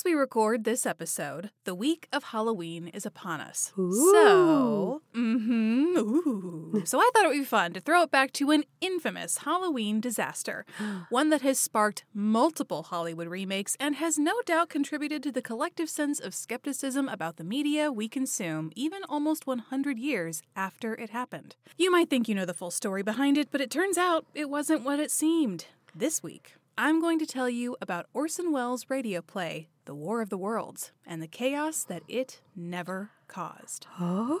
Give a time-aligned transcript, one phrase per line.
[0.00, 3.70] As we record this episode, the week of Halloween is upon us.
[3.78, 3.92] Ooh.
[4.14, 6.82] So, mm-hmm, ooh.
[6.86, 10.00] So I thought it would be fun to throw it back to an infamous Halloween
[10.00, 10.64] disaster,
[11.10, 15.90] one that has sparked multiple Hollywood remakes and has no doubt contributed to the collective
[15.90, 21.56] sense of skepticism about the media we consume, even almost 100 years after it happened.
[21.76, 24.48] You might think you know the full story behind it, but it turns out it
[24.48, 25.66] wasn't what it seemed.
[25.94, 30.30] This week, I'm going to tell you about Orson Welles' radio play, The War of
[30.30, 33.86] the Worlds, and the chaos that it never caused.
[34.00, 34.40] Oh.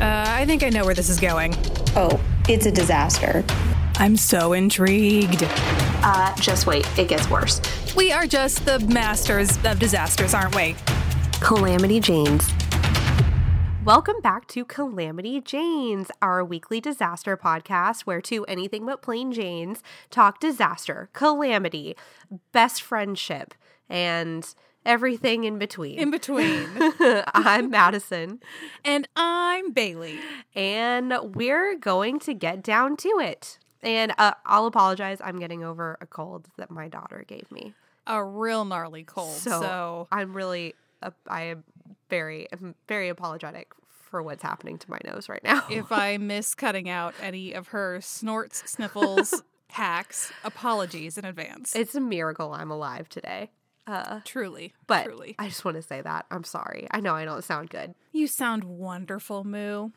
[0.00, 1.54] Uh, I think I know where this is going.
[1.94, 3.44] Oh, it's a disaster.
[3.96, 5.44] I'm so intrigued.
[5.44, 7.60] Uh, just wait, it gets worse.
[7.94, 10.74] We are just the masters of disasters, aren't we?
[11.40, 12.50] Calamity Janes.
[13.84, 19.82] Welcome back to Calamity Janes, our weekly disaster podcast where two anything but plain Janes
[20.08, 21.96] talk disaster, calamity,
[22.52, 23.54] best friendship,
[23.88, 24.54] and
[24.86, 25.98] everything in between.
[25.98, 26.68] In between.
[27.34, 28.40] I'm Madison,
[28.84, 30.20] and I'm Bailey.
[30.54, 33.58] and we're going to get down to it.
[33.82, 37.74] And uh, I'll apologize, I'm getting over a cold that my daughter gave me.
[38.06, 39.34] A real gnarly cold.
[39.34, 41.64] So, So, I'm really, uh, I am
[42.08, 45.64] very, I'm very apologetic for what's happening to my nose right now.
[45.70, 51.74] if I miss cutting out any of her snorts, sniffles, hacks, apologies in advance.
[51.74, 53.50] it's a miracle I'm alive today.
[53.86, 54.74] Uh, truly.
[54.86, 55.34] but truly.
[55.40, 56.86] I just want to say that I'm sorry.
[56.92, 57.94] I know I don't sound good.
[58.12, 59.88] You sound wonderful, Moo.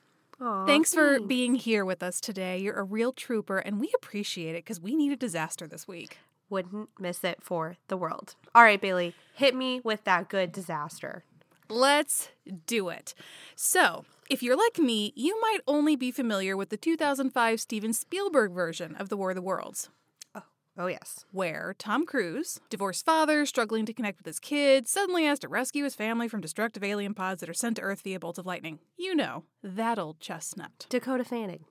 [0.42, 1.27] Aw, Thanks for thanks.
[1.27, 2.58] being here with us today.
[2.58, 6.17] You're a real trooper, and we appreciate it because we need a disaster this week.
[6.49, 8.36] Wouldn't miss it for the world.
[8.55, 11.23] All right, Bailey, hit me with that good disaster.
[11.69, 12.30] Let's
[12.67, 13.13] do it.
[13.55, 18.52] So, if you're like me, you might only be familiar with the 2005 Steven Spielberg
[18.52, 19.89] version of The War of the Worlds,
[20.36, 20.43] oh,
[20.77, 25.39] oh yes, where Tom Cruise, divorced father struggling to connect with his kids, suddenly has
[25.39, 28.39] to rescue his family from destructive alien pods that are sent to Earth via bolts
[28.39, 28.80] of lightning.
[28.97, 30.86] You know, that old chestnut.
[30.89, 31.65] Dakota Fanning.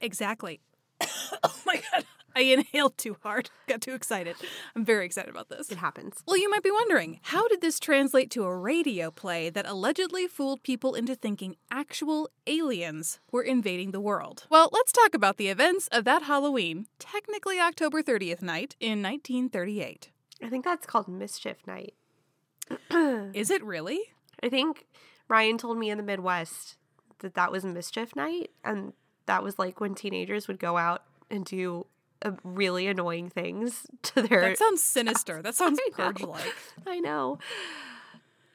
[0.00, 0.60] Exactly.
[1.00, 2.04] oh my god.
[2.36, 3.50] I inhaled too hard.
[3.68, 4.36] Got too excited.
[4.74, 5.70] I'm very excited about this.
[5.70, 6.22] It happens.
[6.26, 10.26] Well, you might be wondering, how did this translate to a radio play that allegedly
[10.26, 14.46] fooled people into thinking actual aliens were invading the world?
[14.50, 20.10] Well, let's talk about the events of that Halloween, technically October 30th night in 1938.
[20.42, 21.94] I think that's called Mischief Night.
[23.34, 24.00] Is it really?
[24.42, 24.86] I think
[25.28, 26.76] Ryan told me in the Midwest
[27.20, 28.92] that that was Mischief Night, and
[29.26, 31.86] that was like when teenagers would go out and do
[32.24, 34.40] Uh, really annoying things to their.
[34.40, 35.42] That sounds sinister.
[35.42, 36.54] That sounds purge like.
[36.86, 37.38] I know.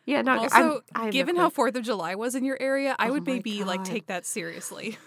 [0.05, 0.39] Yeah, no.
[0.39, 3.09] Also, I'm, I have no given how 4th of July was in your area, I
[3.09, 4.97] Oh would maybe like take that seriously.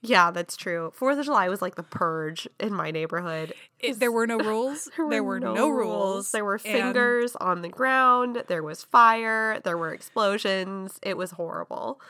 [0.00, 0.92] yeah, that's true.
[0.94, 3.52] Fourth of July was like the purge in my neighborhood.
[3.78, 4.88] It, there were no rules.
[4.96, 6.32] There were, no, rules.
[6.32, 8.44] There were and fingers on the ground.
[8.48, 9.60] There was fire.
[9.62, 10.98] There were explosions.
[11.02, 12.00] It was horrible.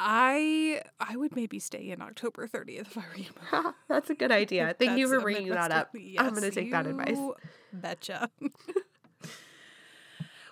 [0.00, 3.16] I I would maybe stay in October 30th if I were
[3.62, 3.74] you.
[3.88, 4.74] That's a good idea.
[4.78, 5.94] Thank you for bringing that up.
[5.94, 7.18] Midwestern- I'm going to take that advice.
[7.72, 8.30] Betcha.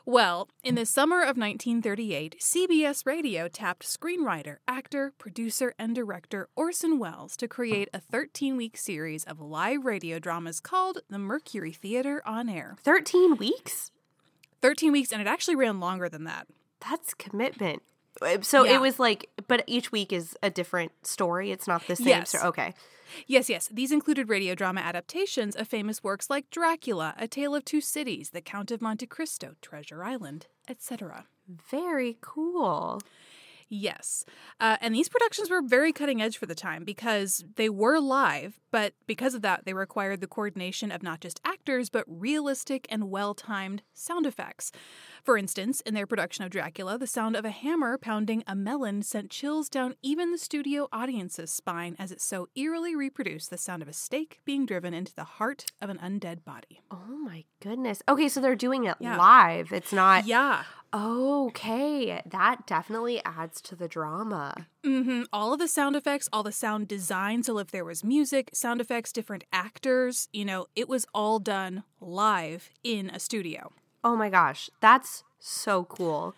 [0.04, 6.98] well, in the summer of 1938, CBS Radio tapped screenwriter, actor, producer, and director Orson
[6.98, 12.22] Welles to create a 13 week series of live radio dramas called The Mercury Theater
[12.24, 12.76] on Air.
[12.82, 13.90] 13 weeks?
[14.60, 16.46] 13 weeks, and it actually ran longer than that.
[16.80, 17.82] That's commitment.
[18.20, 18.76] Uh, So Yeah.
[18.76, 21.50] it was like, but each week is a different story.
[21.50, 22.28] It's not the same Yes.
[22.30, 22.44] story.
[22.44, 22.74] Okay.
[23.26, 23.68] Yes, yes.
[23.68, 28.30] These included radio drama adaptations of famous works like Dracula, A Tale of Two Cities,
[28.30, 31.26] The Count of Monte Cristo, Treasure Island, etc.
[31.70, 33.00] Very cool.
[33.74, 34.26] Yes.
[34.60, 38.60] Uh, and these productions were very cutting edge for the time because they were live,
[38.70, 43.10] but because of that, they required the coordination of not just actors, but realistic and
[43.10, 44.72] well timed sound effects.
[45.24, 49.00] For instance, in their production of Dracula, the sound of a hammer pounding a melon
[49.02, 53.80] sent chills down even the studio audience's spine as it so eerily reproduced the sound
[53.80, 56.82] of a stake being driven into the heart of an undead body.
[56.90, 58.02] Oh my goodness.
[58.06, 59.16] Okay, so they're doing it Yeah.
[59.16, 59.72] live.
[59.72, 60.26] It's not.
[60.26, 60.64] Yeah.
[60.94, 64.66] Okay, that definitely adds to the drama.
[64.84, 67.42] hmm All of the sound effects, all the sound design.
[67.42, 71.84] So if there was music, sound effects, different actors, you know, it was all done
[72.00, 73.72] live in a studio.
[74.04, 76.34] Oh my gosh, that's so cool.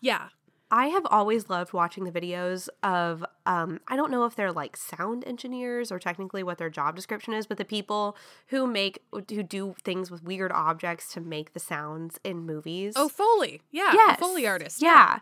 [0.00, 0.28] Yeah.
[0.76, 4.76] I have always loved watching the videos of um I don't know if they're like
[4.76, 8.16] sound engineers or technically what their job description is, but the people
[8.48, 12.94] who make who do things with weird objects to make the sounds in movies.
[12.96, 13.62] Oh, Foley.
[13.70, 13.92] Yeah.
[13.92, 14.18] yes.
[14.18, 14.82] Foley artist.
[14.82, 15.20] Yeah.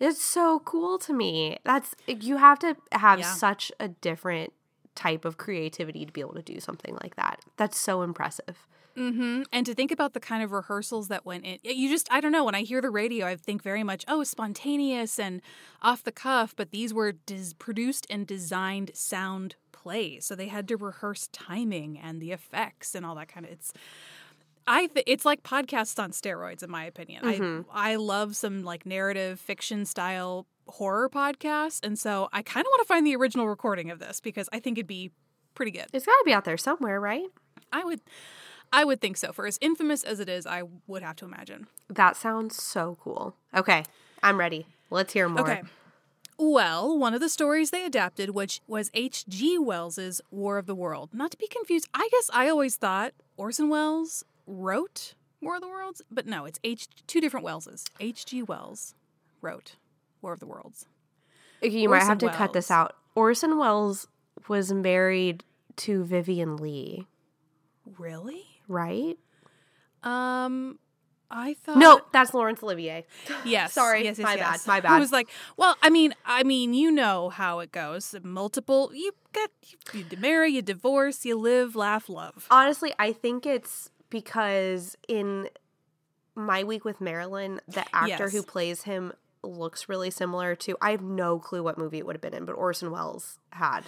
[0.00, 1.58] It's so cool to me.
[1.64, 3.32] That's you have to have Yeah.
[3.34, 4.54] such a different
[4.94, 7.40] type of creativity to be able to do something like that.
[7.58, 8.66] That's so impressive.
[8.96, 9.42] Mm-hmm.
[9.52, 12.32] And to think about the kind of rehearsals that went in, you just, I don't
[12.32, 15.42] know, when I hear the radio, I think very much, oh, spontaneous and
[15.82, 20.26] off the cuff, but these were dis- produced and designed sound plays.
[20.26, 23.72] So they had to rehearse timing and the effects and all that kind of, it's,
[24.66, 27.22] I th- it's like podcasts on steroids, in my opinion.
[27.22, 27.70] Mm-hmm.
[27.70, 32.70] I I love some like narrative fiction style horror podcasts, and so I kind of
[32.70, 35.10] want to find the original recording of this because I think it'd be
[35.54, 35.86] pretty good.
[35.92, 37.26] It's got to be out there somewhere, right?
[37.72, 38.00] I would,
[38.72, 39.32] I would think so.
[39.32, 41.68] For as infamous as it is, I would have to imagine.
[41.88, 43.36] That sounds so cool.
[43.54, 43.84] Okay,
[44.22, 44.66] I'm ready.
[44.90, 45.42] Let's hear more.
[45.42, 45.62] Okay.
[46.36, 49.58] Well, one of the stories they adapted, which was H.G.
[49.58, 51.10] Wells's War of the World.
[51.12, 55.68] Not to be confused, I guess I always thought Orson Welles wrote War of the
[55.68, 57.84] Worlds, but no, it's H two different Welleses.
[58.00, 58.42] H.G.
[58.42, 58.94] Wells
[59.40, 59.76] wrote
[60.22, 60.86] War of the Worlds.
[61.62, 62.96] Okay, you might have Orson to cut this out.
[63.14, 64.08] Orson Welles
[64.48, 65.44] was married
[65.76, 67.06] to Vivien Leigh,
[67.98, 68.53] Really?
[68.68, 69.16] Right?
[70.02, 70.78] Um,
[71.30, 73.06] I thought no, that's Laurence Olivier.
[73.44, 73.72] Yes.
[73.72, 74.64] Sorry, yes, yes, my yes.
[74.64, 74.98] bad, my bad.
[74.98, 78.14] was like, well, I mean, I mean, you know how it goes.
[78.22, 78.90] Multiple.
[78.94, 79.50] You get
[79.92, 82.46] you marry, you divorce, you live, laugh, love.
[82.50, 85.48] Honestly, I think it's because in
[86.34, 89.12] My Week with Marilyn, the actor who plays him
[89.42, 90.76] looks really similar to.
[90.80, 93.82] I have no clue what movie it would have been in, but Orson Welles had.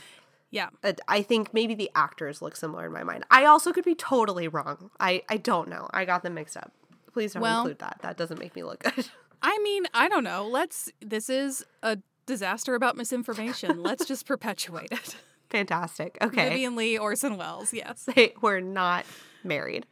[0.50, 0.68] Yeah.
[0.82, 3.24] Uh, I think maybe the actors look similar in my mind.
[3.30, 4.90] I also could be totally wrong.
[5.00, 5.88] I, I don't know.
[5.92, 6.72] I got them mixed up.
[7.12, 7.98] Please don't Well- include that.
[8.02, 9.08] That doesn't make me look good.
[9.42, 10.46] I mean, I don't know.
[10.48, 10.90] Let's.
[11.00, 13.82] This is a disaster about misinformation.
[13.82, 15.16] Let's just perpetuate it.
[15.50, 16.16] Fantastic.
[16.22, 16.48] Okay.
[16.48, 17.72] Vivien Leigh, Orson Welles.
[17.72, 19.04] Yes, They were not
[19.44, 19.86] married.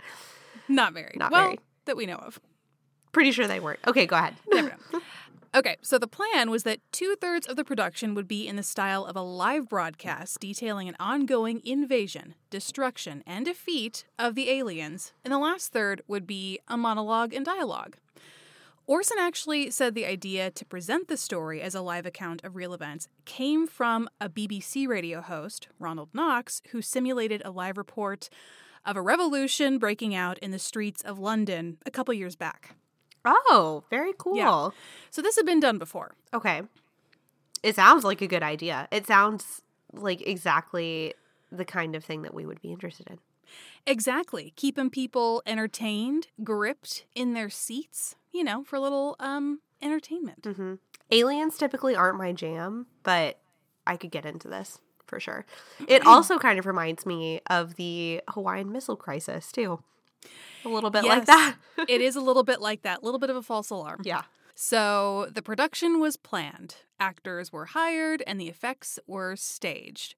[0.68, 1.16] not married.
[1.18, 1.60] Not well, married.
[1.84, 2.40] that we know of.
[3.12, 3.78] Pretty sure they weren't.
[3.86, 4.34] Okay, go ahead.
[5.56, 8.62] Okay, so the plan was that two thirds of the production would be in the
[8.64, 15.12] style of a live broadcast detailing an ongoing invasion, destruction, and defeat of the aliens,
[15.22, 17.98] and the last third would be a monologue and dialogue.
[18.88, 22.74] Orson actually said the idea to present the story as a live account of real
[22.74, 28.28] events came from a BBC radio host, Ronald Knox, who simulated a live report
[28.84, 32.74] of a revolution breaking out in the streets of London a couple years back.
[33.24, 34.36] Oh, very cool.
[34.36, 34.68] Yeah.
[35.10, 36.14] So this had been done before.
[36.32, 36.62] Okay.
[37.62, 38.88] It sounds like a good idea.
[38.90, 39.62] It sounds
[39.92, 41.14] like exactly
[41.50, 43.18] the kind of thing that we would be interested in.
[43.86, 44.52] Exactly.
[44.56, 50.44] Keeping people entertained, gripped in their seats, you know, for a little um entertainment.
[50.44, 50.74] hmm
[51.10, 53.38] Aliens typically aren't my jam, but
[53.86, 55.44] I could get into this for sure.
[55.86, 59.82] It also kind of reminds me of the Hawaiian Missile Crisis, too.
[60.64, 61.56] A little bit like that.
[61.88, 64.00] it is a little bit like that, a little bit of a false alarm.
[64.04, 64.22] yeah.
[64.56, 70.14] So the production was planned, actors were hired, and the effects were staged.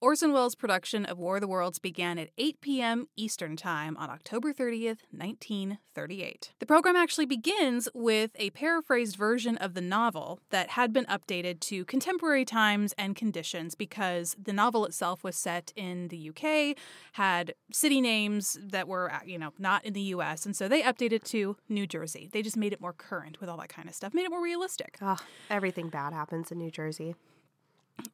[0.00, 3.08] Orson Welles' production of War of the Worlds began at 8 p.m.
[3.16, 6.52] Eastern Time on October 30th, 1938.
[6.60, 11.58] The program actually begins with a paraphrased version of the novel that had been updated
[11.62, 16.76] to contemporary times and conditions because the novel itself was set in the UK,
[17.14, 20.82] had city names that were, uh, you know, not in the US, and so they
[20.82, 22.28] updated to New Jersey.
[22.32, 24.42] They just made it more current with all that kind of stuff, made it more
[24.42, 24.96] realistic.
[25.02, 25.18] Oh,
[25.50, 27.16] everything bad happens in New Jersey.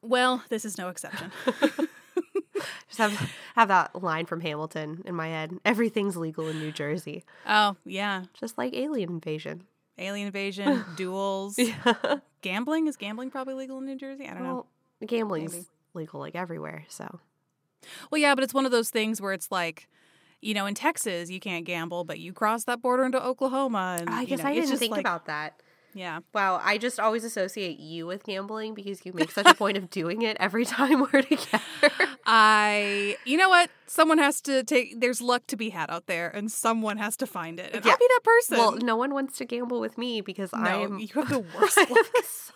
[0.01, 1.31] Well, this is no exception.
[2.87, 5.57] Just have have that line from Hamilton in my head.
[5.65, 8.23] Everything's legal in New Jersey, oh, yeah.
[8.33, 9.63] just like alien invasion.
[9.97, 11.59] Alien invasion, duels,
[12.41, 12.87] gambling.
[12.87, 14.27] Is gambling probably legal in New Jersey?
[14.27, 14.53] I don't know.
[14.55, 14.67] Well,
[15.07, 15.65] gambling's Maybe.
[15.93, 17.19] legal like everywhere, so
[18.09, 19.87] Well, yeah, but it's one of those things where it's like,
[20.41, 24.09] you know, in Texas you can't gamble, but you cross that border into Oklahoma, and
[24.09, 25.59] I you guess know, I didn't just think like- about that.
[25.95, 29.77] Yeah, Wow, I just always associate you with gambling because you make such a point
[29.77, 32.14] of doing it every time we're together.
[32.25, 33.17] I.
[33.25, 33.69] You know what?
[33.87, 34.99] Someone has to take.
[34.99, 37.91] There's luck to be had out there, and someone has to find it, and Yeah.
[37.91, 38.57] I'll be that person.
[38.57, 41.77] well, no one wants to gamble with me because no, I'm you have the worst
[41.77, 42.05] luck.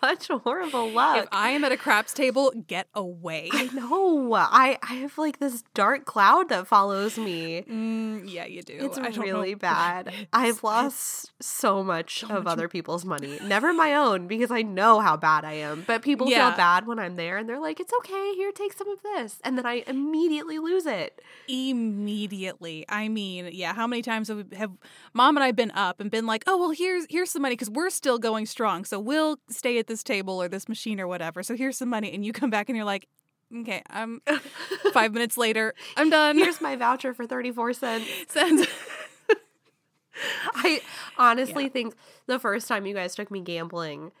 [0.00, 1.18] such horrible luck.
[1.24, 1.28] If.
[1.30, 3.48] I am at a craps table, get away.
[3.52, 4.34] I know.
[4.34, 7.62] I I have like this dark cloud that follows me.
[7.62, 8.76] Mm, yeah, you do.
[8.80, 10.12] It's don't know really bad.
[10.32, 13.38] I've lost so much of other people's money.
[13.44, 15.84] Never my own because I know how bad I am.
[15.86, 16.48] But people Yeah.
[16.50, 19.38] feel bad when I'm there and they're like, it's okay, here, take some of this.
[19.44, 21.20] And then I immediately lose it.
[21.48, 22.84] immediately.
[22.88, 24.70] I mean, yeah, how many times have, we, have
[25.12, 27.70] mom and I been up and been like, "Oh, well, here's here's some money because
[27.70, 28.84] we're still going strong.
[28.84, 31.42] So we'll stay at this table or this machine or whatever.
[31.42, 33.08] So here's some money." And you come back and you're like,
[33.54, 34.22] "Okay, I'm
[34.92, 35.74] 5 minutes later.
[35.96, 38.06] I'm done." Here's my voucher for 34 cents.
[38.28, 38.66] Send.
[40.54, 40.80] I
[41.18, 41.94] honestly think
[42.26, 44.12] the first time you guys took me gambling,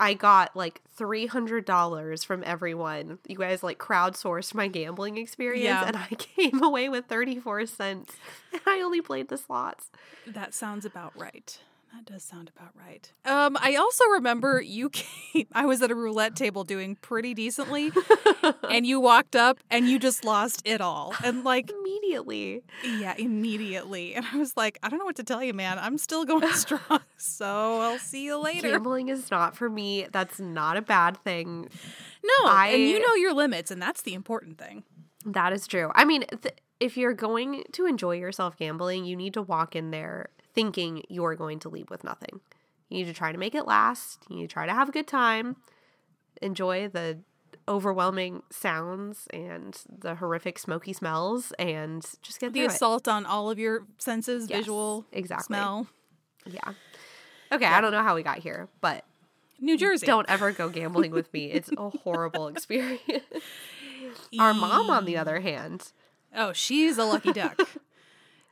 [0.00, 3.18] I got like three hundred dollars from everyone.
[3.28, 5.84] You guys like crowdsourced my gambling experience, Yeah.
[5.86, 8.14] and I came away with thirty four cents.
[8.52, 9.90] And I only played the slots.
[10.26, 11.58] That sounds about right.
[11.94, 13.12] That does sound about right.
[13.26, 15.46] Um, I also remember you came.
[15.52, 17.90] I was at a roulette table doing pretty decently,
[18.70, 21.14] and you walked up and you just lost it all.
[21.22, 24.14] And like, Immediately, yeah, immediately.
[24.14, 25.78] And I was like, I don't know what to tell you, man.
[25.78, 27.00] I'm still going strong.
[27.16, 28.70] So I'll see you later.
[28.70, 30.06] gambling is not for me.
[30.12, 31.68] That's not a bad thing.
[32.24, 34.82] No, I- and you know your limits, and that's the important thing.
[35.24, 35.90] That is true.
[35.94, 39.90] I mean, th- if you're going to enjoy yourself gambling, you need to walk in
[39.92, 42.40] there thinking you're going to leave with nothing.
[42.88, 44.24] You need to try to make it last.
[44.28, 45.56] You need to try to have a good time,
[46.40, 47.18] enjoy the
[47.68, 52.72] overwhelming sounds and the horrific smoky smells, and just get The through it.
[52.72, 55.44] assault on all of your senses, Yes, visual, exactly.
[55.56, 55.86] smell.
[56.44, 56.72] Yeah.
[57.52, 59.04] Okay, I don't know how we got here, but
[59.60, 60.06] New Jersey.
[60.06, 61.46] don't ever go gambling with me.
[61.52, 63.00] It's a horrible experience.
[64.38, 65.92] Our mom, on the other hand,
[66.34, 67.60] Oh, she's a lucky duck.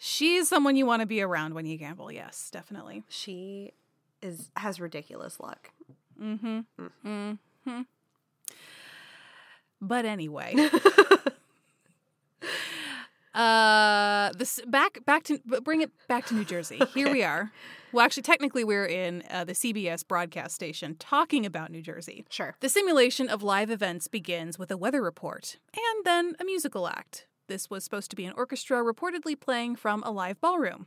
[0.00, 2.10] she's someone you want to be around when you gamble.
[2.10, 3.04] Yes, definitely.
[3.08, 3.72] she
[4.20, 5.70] is has ridiculous luck.
[9.80, 10.56] But anyway.
[13.32, 16.80] uh this back back to bring it back to New Jersey.
[16.94, 17.52] Here we are.
[17.92, 22.24] Well, actually technically we're in uh, the CBS broadcast station talking about New Jersey.
[22.28, 22.56] Sure.
[22.60, 27.26] The simulation of live events begins with a weather report and then a musical act.
[27.50, 30.86] This was supposed to be an orchestra reportedly playing from a live ballroom.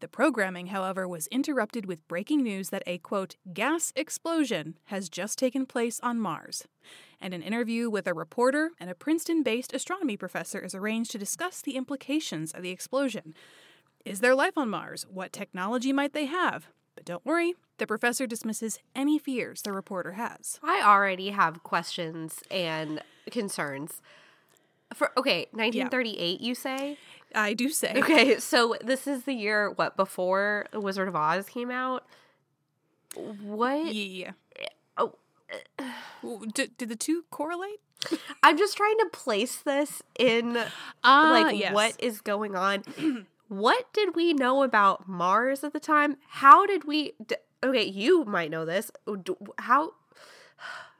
[0.00, 5.38] The programming, however, was interrupted with breaking news that a quote, gas explosion has just
[5.38, 6.68] taken place on Mars.
[7.18, 11.18] And an interview with a reporter and a Princeton based astronomy professor is arranged to
[11.18, 13.32] discuss the implications of the explosion.
[14.04, 15.06] Is there life on Mars?
[15.08, 16.66] What technology might they have?
[16.94, 20.60] But don't worry, the professor dismisses any fears the reporter has.
[20.62, 24.02] I already have questions and concerns.
[24.94, 26.98] For okay, 1938 you say?
[27.34, 27.94] I do say.
[27.96, 32.04] Okay, so this is the year what before The Wizard of Oz came out?
[33.14, 33.94] What?
[33.94, 34.32] Yeah.
[34.96, 35.14] Oh,
[36.54, 37.80] Did, did the two correlate?
[38.42, 40.56] I'm just trying to place this in
[41.04, 41.72] Ah, like yes.
[41.74, 42.82] what is going on.
[43.48, 46.16] what did we know about Mars at the time?
[46.28, 48.90] How did we d- Okay, you might know this.
[49.58, 49.92] How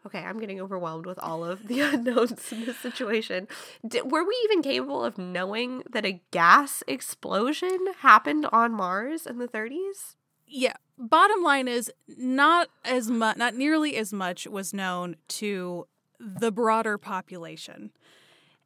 [0.06, 3.46] Okay, I'm getting overwhelmed with all of the unknowns in this situation.
[3.86, 9.38] D- were we even capable of knowing that a gas explosion happened on Mars in
[9.38, 10.16] the 30s?
[10.52, 15.86] yeah bottom line is not as much not nearly as much was known to
[16.18, 17.92] the broader population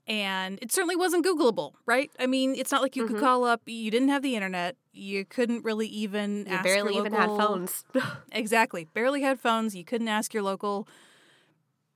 [0.07, 3.61] and it certainly wasn't googleable right i mean it's not like you could call up
[3.67, 6.53] you didn't have the internet you couldn't really even Mm-hmm.
[6.55, 7.85] You barely your even had phones.
[8.33, 10.89] exactly barely had phones you couldn't ask your local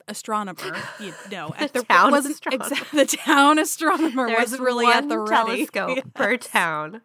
[0.09, 2.65] astronomer you know at the, town wasn't astronomer.
[2.65, 7.01] exa- the town astronomer There's wasn't really at the ready telescope per town.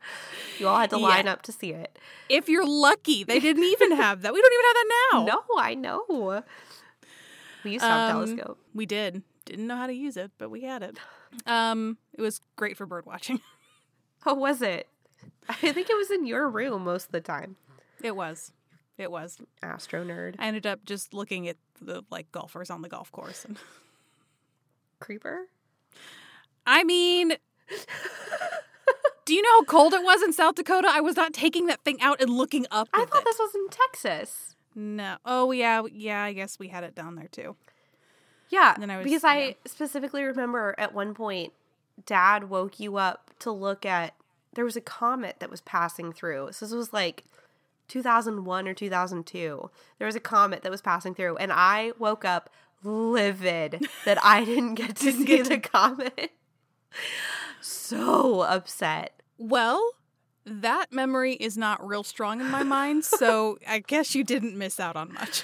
[0.60, 1.08] You all had to Yeah.
[1.08, 1.98] line up to see it.
[2.30, 5.60] if you're lucky they didn't even have that we don't even have that now No,
[5.62, 6.44] I know.
[7.64, 8.60] We used to have a Um, telescope.
[8.74, 9.24] We did.
[9.46, 10.98] Didn't know how to use it, but we had it.
[11.46, 13.40] Um, it was great for bird watching.
[14.22, 14.88] How was it?
[15.50, 17.56] I think it was in your room most of the time.
[18.02, 18.52] It was.
[18.98, 19.38] It was.
[19.62, 20.36] Astro nerd.
[20.40, 23.58] I ended up just looking at the like golfers on the golf course and
[25.00, 25.48] Creeper?
[26.66, 27.34] I mean
[29.26, 30.90] Do you know how cold it was in South Dakota?
[30.92, 33.26] I was not taking that thing out and looking up I thought it.
[33.26, 34.56] this was in Texas.
[34.76, 35.16] No.
[35.26, 37.56] Oh yeah, yeah, I guess we had it down there too.
[38.50, 39.54] Yeah, then I was- because I yeah.
[39.66, 41.54] specifically remember at one point,
[42.06, 44.14] Dad woke you up to look at.
[44.56, 46.50] There was a comet that was passing through.
[46.52, 47.24] So this was like
[47.88, 49.70] 2001 or 2002.
[50.00, 52.50] There was a comet that was passing through, and I woke up
[52.84, 56.32] livid that I didn't get to see the comet.
[57.62, 59.22] so upset.
[59.38, 59.92] Well,
[60.46, 64.80] that memory is not real strong in my mind, so I guess you didn't miss
[64.80, 65.44] out on much.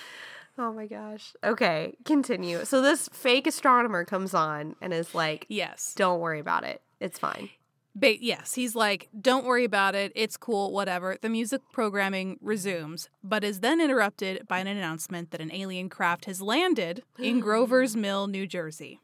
[0.58, 1.34] Oh my gosh.
[1.43, 2.65] Okay, continue.
[2.65, 5.93] So this fake astronomer comes on and is like, Yes.
[5.96, 6.81] "Don't worry about it.
[7.00, 7.50] It's fine."
[7.96, 10.12] Ba- yes, he's like, don't worry about it.
[10.15, 11.17] It's cool, whatever.
[11.19, 16.25] The music programming resumes, but is then interrupted by an announcement that an alien craft
[16.25, 19.01] has landed in Grover's Mill, New Jersey.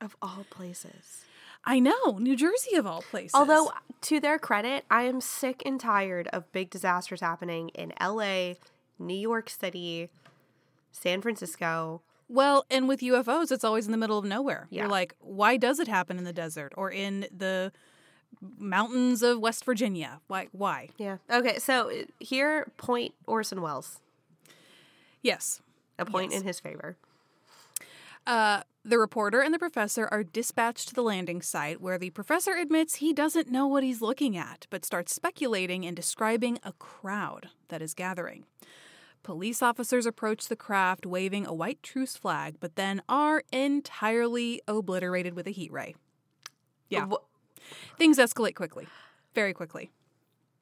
[0.00, 1.24] Of all places.
[1.64, 3.32] I know, New Jersey of all places.
[3.34, 8.52] Although, to their credit, I am sick and tired of big disasters happening in LA,
[9.00, 10.08] New York City,
[10.92, 12.02] San Francisco.
[12.28, 14.68] well, and with UFOs, it's always in the middle of nowhere.
[14.70, 14.82] Yeah.
[14.82, 17.72] You're like, why does it happen in the desert or in the
[18.58, 20.20] mountains of West Virginia?
[20.26, 20.48] Why?
[20.52, 20.88] Why?
[20.98, 21.18] Yeah.
[21.30, 24.00] Okay, so uh, here, Point Orson Welles.
[25.22, 25.60] Yes.
[25.98, 26.40] A point Yes.
[26.42, 26.96] in his favor.
[28.26, 32.52] Uh, the reporter and the professor are dispatched to the landing site where the professor
[32.54, 37.48] admits he doesn't know what he's looking at, but starts speculating and describing a crowd
[37.68, 38.44] that is gathering.
[39.22, 45.34] Police officers approach the craft waving a white truce flag, but then are entirely obliterated
[45.34, 45.94] with a heat ray.
[46.88, 47.08] Yeah.
[47.98, 48.86] Things escalate quickly,
[49.34, 49.90] very quickly.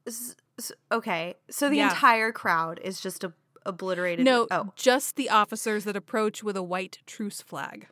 [0.07, 1.89] s- s- okay, so the Yeah.
[1.91, 3.33] entire crowd is just ob-
[3.65, 4.25] obliterated.
[4.25, 7.89] No, Oh, just the officers that approach with a white truce flag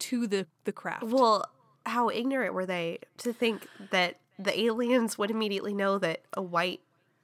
[0.00, 1.04] to the, the craft.
[1.04, 1.44] well,
[1.86, 6.80] how ignorant were they to think that the aliens would immediately know that a white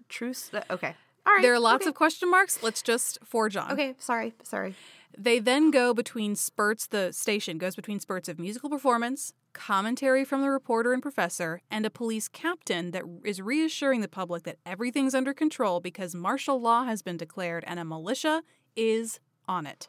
[0.09, 0.50] truce?
[0.70, 0.94] Okay,
[1.26, 1.42] all right.
[1.42, 1.88] there are lots okay.
[1.90, 2.62] of question marks.
[2.62, 3.73] Let's just forge on.
[3.73, 4.75] Okay, sorry, sorry.
[5.18, 10.42] They then go between spurts, the station goes between spurts of musical performance, commentary from
[10.42, 15.14] the reporter and professor, and a police captain that is reassuring the public that everything's
[15.14, 18.42] under control because martial law has been declared and a militia
[18.76, 19.88] is on it.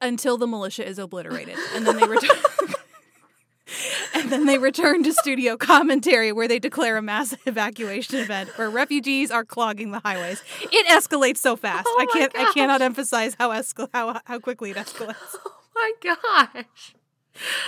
[0.00, 1.56] Until the militia is obliterated.
[1.74, 2.36] And then they return.
[4.14, 8.70] and then they return to studio commentary where they declare a mass evacuation event where
[8.70, 10.42] refugees are clogging the highways.
[10.62, 11.86] It escalates so fast.
[11.88, 15.36] Oh I can't I cannot emphasize how escal- how how quickly it escalates.
[15.44, 16.94] Oh my gosh.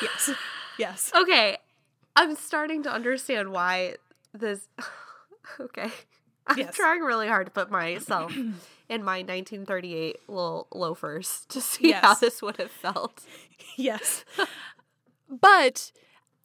[0.03, 0.31] Yes.
[0.79, 1.13] Yes.
[1.15, 1.57] Okay,
[2.17, 3.97] I'm starting to understand why
[4.33, 4.69] this.
[5.61, 5.91] Okay,
[6.47, 6.75] I'm Yes.
[6.77, 12.01] trying really hard to put myself in my 1938 little loafers to see Yes.
[12.05, 13.23] how this would have felt.
[13.77, 14.25] Yes.
[15.29, 15.93] But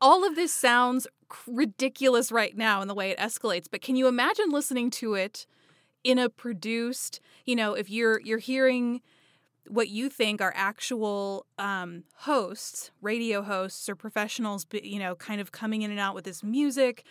[0.01, 1.07] all of this sounds
[1.45, 5.45] ridiculous right now in the way it escalates, but can you imagine listening to it
[6.03, 9.01] in a produced, you know, if you're you're hearing
[9.69, 15.51] what you think are actual um, hosts, radio hosts or professionals, you know, kind of
[15.51, 17.03] coming in and out with this music,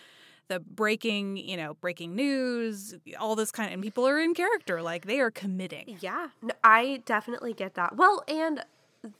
[0.49, 4.83] the breaking, you know, breaking news, all this kind of, and people are in character,
[4.83, 5.99] like they are committing.
[6.01, 7.97] Yeah, no, I definitely get that.
[7.97, 8.65] Well, and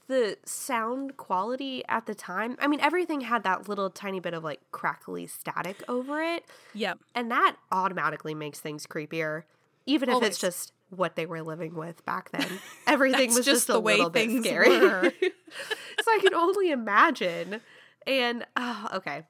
[0.09, 4.45] the sound quality at the time, I mean, everything had that little tiny bit of
[4.45, 6.45] like crackly static over it.
[6.75, 6.99] Yep.
[7.15, 9.43] And that automatically makes things creepier,
[9.85, 12.61] even if it's just what they were living with back then.
[12.87, 14.79] Everything was just just, the a way little bit things scary.
[14.81, 15.13] were.
[15.21, 17.61] so I can only imagine.
[18.07, 19.25] And oh, okay.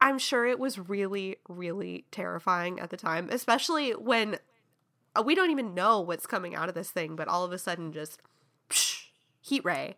[0.00, 4.38] I'm sure it was really, really terrifying at the time, especially when
[5.16, 7.58] uh, we don't even know what's coming out of this thing, but all of a
[7.58, 8.20] sudden just
[8.68, 9.04] psh,
[9.40, 9.96] heat ray.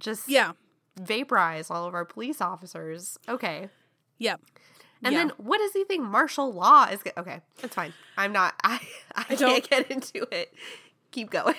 [0.00, 0.52] Just Yeah.
[0.96, 3.18] vaporize all of our police officers.
[3.28, 3.68] Okay.
[4.18, 4.40] Yep.
[5.02, 5.18] And Yeah.
[5.20, 7.02] then what does he think martial law is?
[7.02, 7.92] go- Okay, that's fine.
[8.16, 8.54] I'm not.
[8.64, 8.80] I
[9.14, 10.52] I, don't- can't get into it.
[11.12, 11.54] Keep going.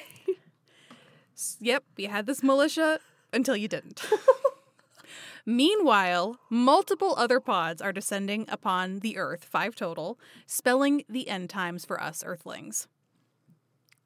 [1.61, 2.99] Yep, you had this militia
[3.31, 4.05] until you didn't.
[5.45, 11.85] Meanwhile, multiple other pods are descending upon the Earth, five total, spelling the end times
[11.85, 12.87] for us Earthlings.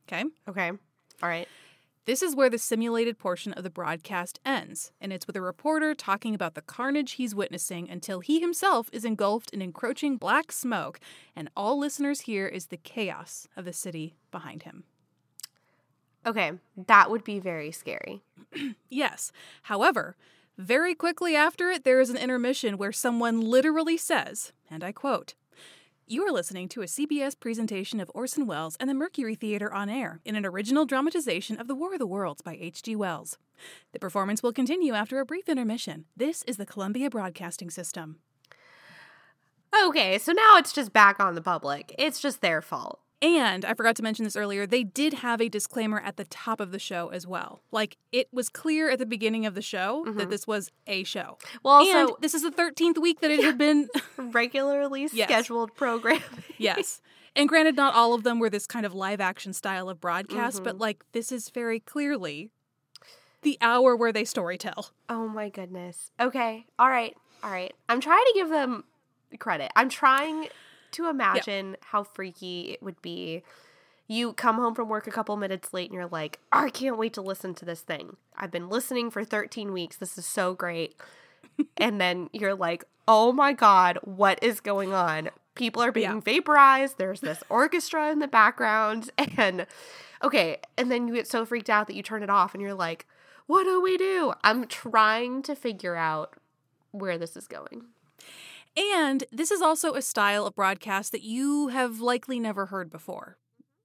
[0.07, 0.23] Okay?
[0.47, 0.69] Okay.
[0.69, 1.47] All right.
[2.05, 5.95] This is where the simulated portion of the broadcast ends, and it's with a reporter
[5.95, 10.99] talking about the carnage he's witnessing until he himself is engulfed in encroaching black smoke,
[11.33, 14.83] and all listeners hear is the chaos of the city behind him.
[16.25, 16.51] Okay.
[16.75, 18.23] That would be very scary.
[18.89, 19.31] Yes.
[19.63, 20.15] However,
[20.57, 25.33] very quickly after it, there is an intermission where someone literally says, and I quote,
[26.05, 29.87] You are listening to a CBS presentation of Orson Welles and the Mercury Theater on
[29.87, 32.97] air in an original dramatization of The War of the Worlds by H.G.
[32.97, 33.37] Wells.
[33.93, 36.03] The performance will continue after a brief intermission.
[36.17, 38.17] This is the Columbia Broadcasting System.
[39.85, 41.95] Okay, so now it's just back on the public.
[41.97, 42.99] It's just their fault.
[43.23, 46.59] And I forgot to mention this earlier, they did have a disclaimer at the top
[46.59, 47.61] of the show as well.
[47.71, 51.37] Like, it was clear at the beginning of the show that this was a show.
[51.63, 53.87] Well, also and this is the 13th week that it had been.
[54.17, 55.29] regularly Yes.
[55.29, 56.21] scheduled programming.
[56.57, 57.01] yes.
[57.35, 60.57] And granted, not all of them were this kind of live action style of broadcast,
[60.57, 60.63] Mm-hmm.
[60.65, 62.51] but like, this is very clearly
[63.41, 64.91] the hour where they storytell.
[65.09, 66.11] Oh my goodness.
[66.19, 66.65] Okay.
[66.77, 67.15] All right.
[67.41, 67.73] All right.
[67.89, 68.83] I'm trying to give them
[69.39, 69.71] credit.
[69.75, 70.47] I'm trying
[70.93, 73.43] to imagine how freaky it would be.
[74.07, 77.13] You come home from work a couple minutes late and you're like, I can't wait
[77.13, 78.17] to listen to this thing.
[78.35, 79.95] I've been listening for 13 weeks.
[79.97, 80.95] This is so great.
[81.77, 85.29] and then you're like, oh my God, what is going on?
[85.55, 86.19] People are being Yeah.
[86.19, 86.97] vaporized.
[86.97, 89.09] There's this orchestra in the background.
[89.37, 89.65] And
[90.23, 90.57] okay.
[90.77, 93.05] And then you get so freaked out that you turn it off and you're like,
[93.45, 94.33] what do we do?
[94.43, 96.33] I'm trying to figure out
[96.91, 97.85] where this is going.
[98.75, 103.37] And this is also a style of broadcast that you have likely never heard before.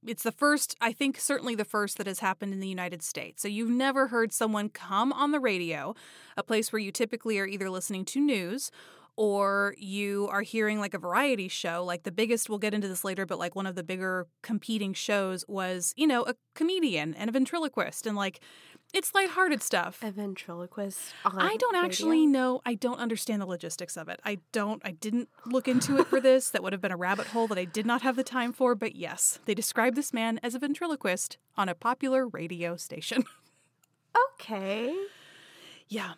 [0.07, 3.43] It's the first, I think, certainly the first that has happened in the United States.
[3.43, 5.95] So you've never heard someone come on the radio,
[6.37, 8.71] a place where you typically are either listening to news
[9.17, 13.03] or you are hearing like a variety show, like the biggest, we'll get into this
[13.03, 17.29] later, but like one of the bigger competing shows was, you know, a comedian and
[17.29, 18.41] a ventriloquist and like
[18.95, 20.03] it's lighthearted stuff.
[20.03, 21.13] A ventriloquist.
[21.25, 21.87] On I don't radio?
[21.87, 22.61] actually know.
[22.65, 24.21] I don't understand the logistics of it.
[24.25, 24.81] I don't.
[24.85, 26.51] I didn't look into it for this.
[26.51, 28.75] That would have been a rabbit hole that I did not have the time for.
[28.75, 33.25] But yes, they describe this man as a ventriloquist on a popular radio station.
[34.41, 34.95] Okay.
[35.89, 36.13] yeah,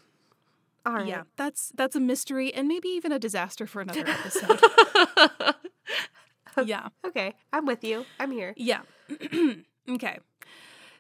[0.87, 1.07] All right.
[1.07, 1.23] yeah.
[1.37, 4.61] That's that's a mystery and maybe even a disaster for another episode.
[6.65, 6.89] yeah.
[7.07, 7.35] Okay.
[7.53, 8.05] I'm with you.
[8.19, 8.55] I'm here.
[8.57, 8.83] Yeah.
[9.89, 10.19] okay.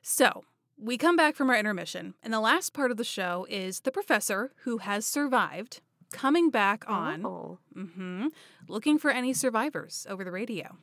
[0.03, 0.45] So
[0.81, 3.93] we come back from our intermission, and the last part of the show is the
[3.93, 5.81] professor who has survived
[6.13, 7.59] coming back on, Oh.
[7.75, 8.29] hmm
[8.69, 10.77] looking for any survivors over the radio,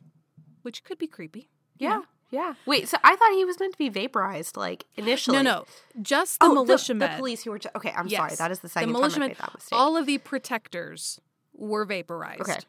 [0.61, 1.49] which could be creepy.
[1.77, 2.01] you Yeah.
[2.29, 2.55] Yeah.
[2.65, 5.37] Wait, so I thought he was meant to be vaporized, like initially.
[5.37, 5.65] No, no,
[6.01, 7.09] just the Oh, militiamen.
[7.11, 7.59] The, police who were.
[7.59, 8.35] Ju- okay, I'm sorry.
[8.35, 9.27] That is the second The second time I militiamen.
[9.29, 9.79] made that mistake.
[9.79, 11.21] All of the protectors
[11.53, 12.41] were vaporized.
[12.41, 12.59] okay.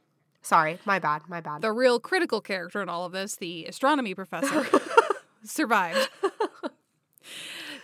[0.42, 0.78] Sorry.
[0.84, 1.22] My bad.
[1.28, 1.62] My bad.
[1.62, 4.64] The real critical character in all of this, the astronomy professor,
[5.44, 6.08] survived.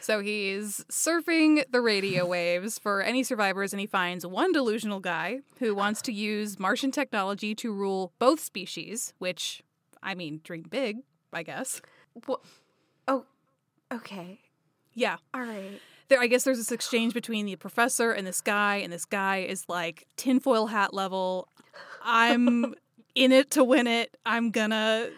[0.01, 5.41] So he's surfing the radio waves for any survivors, and he finds one delusional guy
[5.59, 9.63] who wants to use Martian technology to rule both species, which,
[10.03, 10.99] I mean, dream big,
[11.33, 11.81] I guess.
[12.27, 12.37] Wha-
[13.09, 13.25] oh.
[13.93, 14.41] Okay.
[14.93, 15.17] Yeah.
[15.33, 15.81] All right.
[16.09, 19.39] There, I guess there's this exchange between the professor and this guy, and this guy
[19.39, 21.49] is like tinfoil hat level.
[22.03, 22.75] I'm
[23.15, 24.17] in it to win it.
[24.27, 25.09] I'm gonna,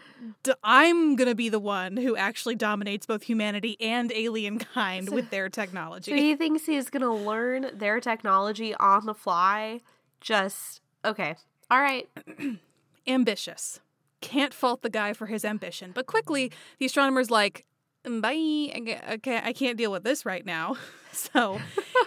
[0.62, 5.48] I'm gonna be the one who actually dominates both humanity and alien kind with their
[5.48, 6.10] technology.
[6.12, 9.80] So he thinks he's gonna learn their technology on the fly.
[10.20, 11.36] Just okay.
[11.70, 12.08] All right.
[13.06, 13.80] Ambitious.
[14.20, 17.66] Can't fault the guy for his ambition, but quickly the astronomer's like,
[18.04, 20.76] "Bye, I ca- I can't, I can't deal with this right now."
[21.12, 21.58] So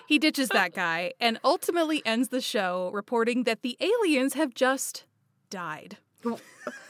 [0.07, 5.05] he ditches that guy and ultimately ends the show reporting that the aliens have just
[5.49, 5.97] died.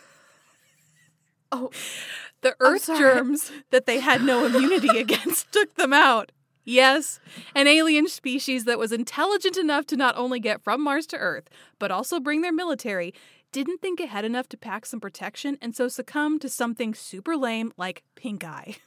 [1.51, 1.71] Oh,
[2.41, 6.31] The Earth germs that they had no immunity against took them out.
[6.63, 7.19] Yes,
[7.53, 11.49] an alien species that was intelligent enough to not only get from Mars to Earth,
[11.79, 13.13] but also bring their military,
[13.51, 17.73] didn't think ahead enough to pack some protection and so succumbed to something super lame
[17.75, 18.77] like pink eye.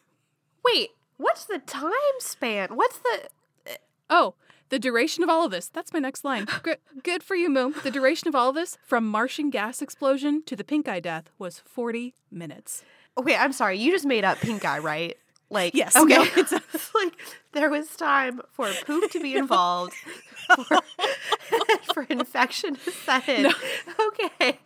[0.65, 0.91] wait.
[1.19, 2.71] What's the time span?
[2.75, 3.29] What's the?
[4.11, 4.35] Oh,
[4.73, 5.69] the duration of all of this.
[5.69, 6.47] That's my next line.
[6.63, 7.73] Good, good for you, Moo.
[7.83, 11.31] The duration of all of this, from Martian gas explosion to the pink eye death,
[11.39, 12.83] was 40 minutes.
[13.19, 13.77] Okay, I'm sorry.
[13.79, 15.19] You just made up pink eye, right?
[15.51, 16.15] Like Yes, Okay.
[16.17, 17.13] no, it's- like
[17.53, 19.93] there was time for poop to be involved,
[20.57, 20.79] for,
[21.93, 23.53] for infection to set in.
[24.01, 24.59] Okay.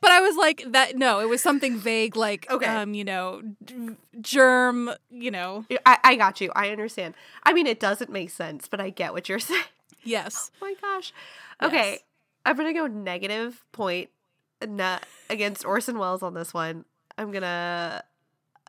[0.00, 0.96] But I was like that.
[0.96, 2.66] No, it was something vague, like Okay.
[2.66, 4.90] um, you know, d- germ.
[5.10, 6.50] You know, I, I got you.
[6.54, 7.14] I understand.
[7.44, 9.62] I mean, it doesn't make sense, but I get what you're saying.
[10.02, 10.50] yes.
[10.60, 11.12] Oh my gosh.
[11.62, 11.90] Okay.
[11.92, 12.00] Yes.
[12.44, 14.10] I'm going to go negative point
[14.66, 16.84] not against Orson Welles on this one.
[17.18, 18.02] I'm going to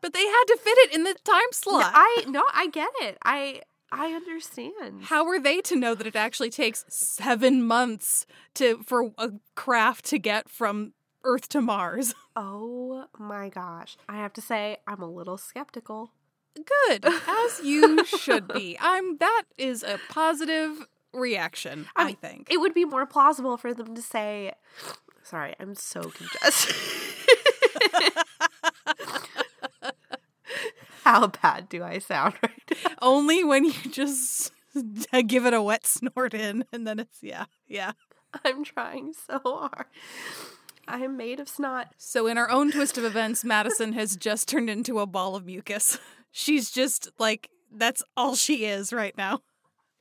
[0.02, 1.90] But they had to fit it in the time slot.
[1.94, 3.18] I no, I get it.
[3.24, 3.62] I
[3.96, 5.04] I understand.
[5.04, 10.06] How were they to know that it actually takes seven months to for a craft
[10.06, 12.14] to get from Earth to Mars?
[12.36, 13.96] Oh my gosh.
[14.08, 16.10] I have to say I'm a little skeptical.
[16.56, 18.76] Good, as you should be.
[18.80, 19.18] I'm.
[19.18, 21.86] That is a positive reaction.
[21.94, 22.48] I, mean, think.
[22.50, 24.54] It would be more plausible for them to say
[25.22, 26.76] Sorry, I'm so congested.
[31.04, 32.92] How bad do I sound right now?
[33.02, 34.50] Only when you just
[35.26, 37.92] give it a wet snort in, and then it's yeah, yeah.
[38.44, 39.86] I'm trying so hard.
[40.88, 41.88] I am made of snot.
[41.98, 45.44] So, in our own twist of events, Madison has just turned into a ball of
[45.44, 45.98] mucus.
[46.32, 49.40] She's just like, that's all she is right now.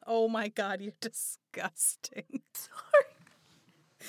[0.07, 2.41] Oh my god, you're disgusting.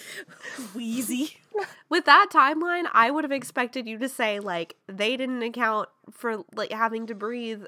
[0.75, 1.39] Wheezy.
[1.89, 6.45] With that timeline, I would have expected you to say like they didn't account for
[6.55, 7.65] like having to breathe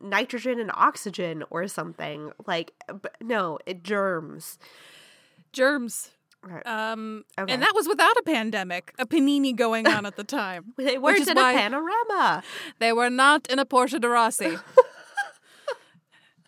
[0.00, 2.32] nitrogen and oxygen or something.
[2.46, 4.58] Like but no, it germs.
[5.52, 6.10] Germs.
[6.42, 6.64] Right.
[6.66, 7.52] Um, Okay.
[7.52, 10.74] And that was without a pandemic, a panini going on at the time.
[10.76, 12.42] They weren't in a panorama.
[12.78, 14.56] They were not in a Portia de Rossi.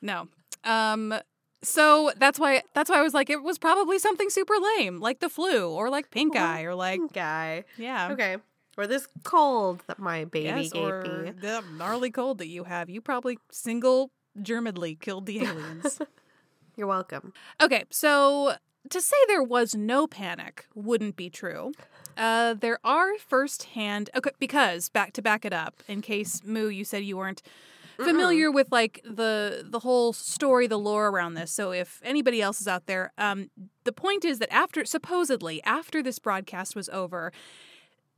[0.01, 0.29] no.
[0.64, 1.14] Um,
[1.62, 5.21] so that's why that's why I was like, it was probably something super lame, like
[5.21, 7.64] the flu or like pink eye or like Guy.
[7.77, 8.11] yeah.
[8.12, 8.37] Okay.
[8.77, 11.33] Or this cold that my baby Yes, gave me.
[11.33, 12.88] the gnarly cold that you have.
[12.88, 16.01] You probably single germedly killed the aliens.
[16.77, 17.33] You're welcome.
[17.61, 18.55] okay, so
[18.90, 21.73] to say there was no panic wouldn't be true.
[22.16, 26.85] Uh, there are firsthand okay because back to back it up in case Moo you
[26.85, 27.42] said you weren't
[28.05, 31.51] familiar with like the the whole story, the lore around this.
[31.51, 33.51] So if anybody else is out there, um,
[33.85, 37.33] the point is that after supposedly after this broadcast was over,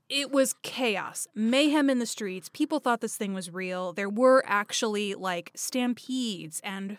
[0.09, 2.49] it was chaos, mayhem in the streets.
[2.49, 3.93] People thought this thing was real.
[3.93, 6.99] There were actually like stampedes and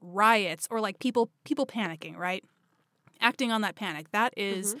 [0.00, 2.44] riots or like people people panicking, right?
[3.20, 4.10] Acting on that panic.
[4.10, 4.74] That is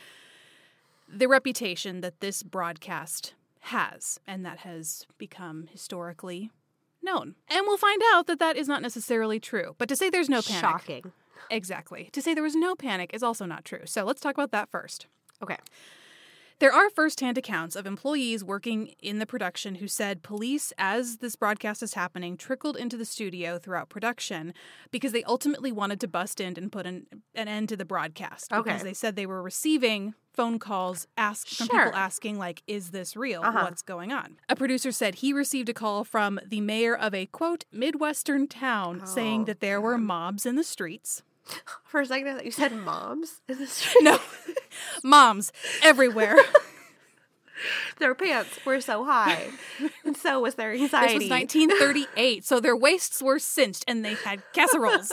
[1.08, 3.34] the reputation that this broadcast
[3.66, 6.50] has and that has become historically
[7.02, 7.34] known.
[7.48, 9.74] And we'll find out that that is not necessarily true.
[9.78, 10.60] But to say there's no panic.
[10.60, 11.12] Shocking.
[11.50, 12.08] Exactly.
[12.12, 13.82] To say there was no panic is also not true.
[13.84, 15.06] So let's talk about that first.
[15.42, 15.56] Okay.
[16.62, 21.34] There are firsthand accounts of employees working in the production who said police, as this
[21.34, 24.54] broadcast is happening, trickled into the studio throughout production
[24.92, 28.52] because they ultimately wanted to bust in and put an, an end to the broadcast.
[28.52, 28.62] Okay.
[28.62, 31.84] Because they said they were receiving phone calls ask, from Sure.
[31.86, 33.42] people asking, like, is this real?
[33.42, 33.60] Uh-huh.
[33.64, 34.36] What's going on?
[34.48, 39.06] A producer said he received a call from the mayor of a, quote, Midwestern town
[39.06, 41.22] saying Oh, that there were mobs in the streets.
[41.84, 44.02] For a second, I thought you said moms in the street.
[44.04, 44.18] No,
[45.04, 46.36] moms everywhere.
[47.98, 49.48] their pants were so high,
[50.04, 51.60] and so was their anxiety This anxiety.
[51.60, 55.12] was 1938, so their waists were cinched and they had casseroles.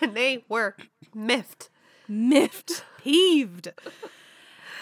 [0.00, 0.76] and they were
[1.14, 1.68] miffed.
[2.08, 3.68] Miffed, peeved.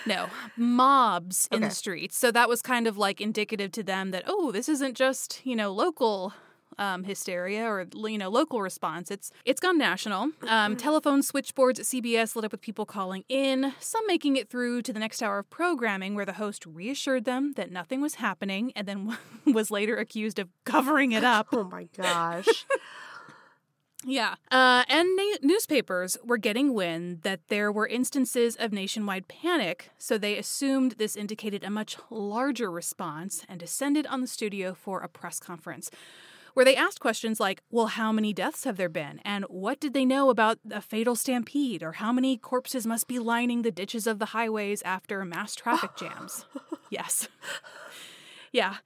[0.04, 1.68] No, mobs in Okay.
[1.68, 2.16] the streets.
[2.18, 5.54] So that was kind of like indicative to them that, oh, this isn't just, you
[5.54, 6.32] know, local
[6.78, 9.10] um, hysteria or you know local response.
[9.10, 10.30] It's it's gone national.
[10.48, 13.74] Um, telephone switchboards at CBS lit up with people calling in.
[13.78, 17.52] Some making it through to the next hour of programming, where the host reassured them
[17.56, 21.48] that nothing was happening, and then was later accused of covering it up.
[21.52, 22.48] Oh my gosh.
[24.04, 24.34] Yeah.
[24.50, 30.18] Uh, and na- newspapers were getting wind that there were instances of nationwide panic, so
[30.18, 35.08] they assumed this indicated a much larger response and descended on the studio for a
[35.08, 35.90] press conference.
[36.54, 39.20] Where they asked questions like, well, how many deaths have there been?
[39.24, 41.82] And what did they know about a fatal stampede?
[41.82, 45.96] Or how many corpses must be lining the ditches of the highways after mass traffic
[45.96, 46.44] jams?
[46.90, 47.26] yes.
[48.52, 48.76] Yeah.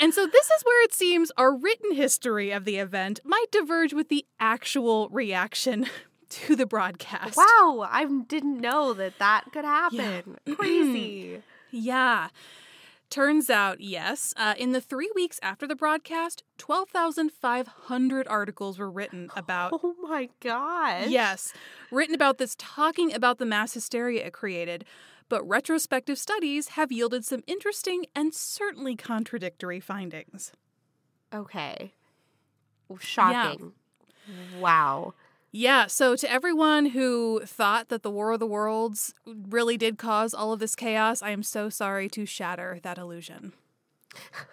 [0.00, 3.92] And so this is where it seems our written history of the event might diverge
[3.92, 5.86] with the actual reaction
[6.30, 7.36] to the broadcast.
[7.36, 10.38] wow, I didn't know that that could happen.
[10.56, 11.42] Crazy.
[11.70, 12.28] Yeah.
[13.08, 19.30] Turns out, yes, uh, in the three weeks after the broadcast, 12,500 articles were written
[19.36, 19.72] about.
[19.74, 21.06] oh my gosh.
[21.08, 21.52] Yes,
[21.92, 24.84] written about this, talking about the mass hysteria it created.
[25.28, 30.52] But retrospective studies have yielded some interesting and certainly contradictory findings.
[31.34, 31.92] Okay.
[33.00, 33.72] Shocking.
[34.60, 35.14] Wow.
[35.50, 40.34] Yeah, so to everyone who thought that the War of the Worlds really did cause
[40.34, 43.52] all of this chaos, I am so sorry to shatter that illusion.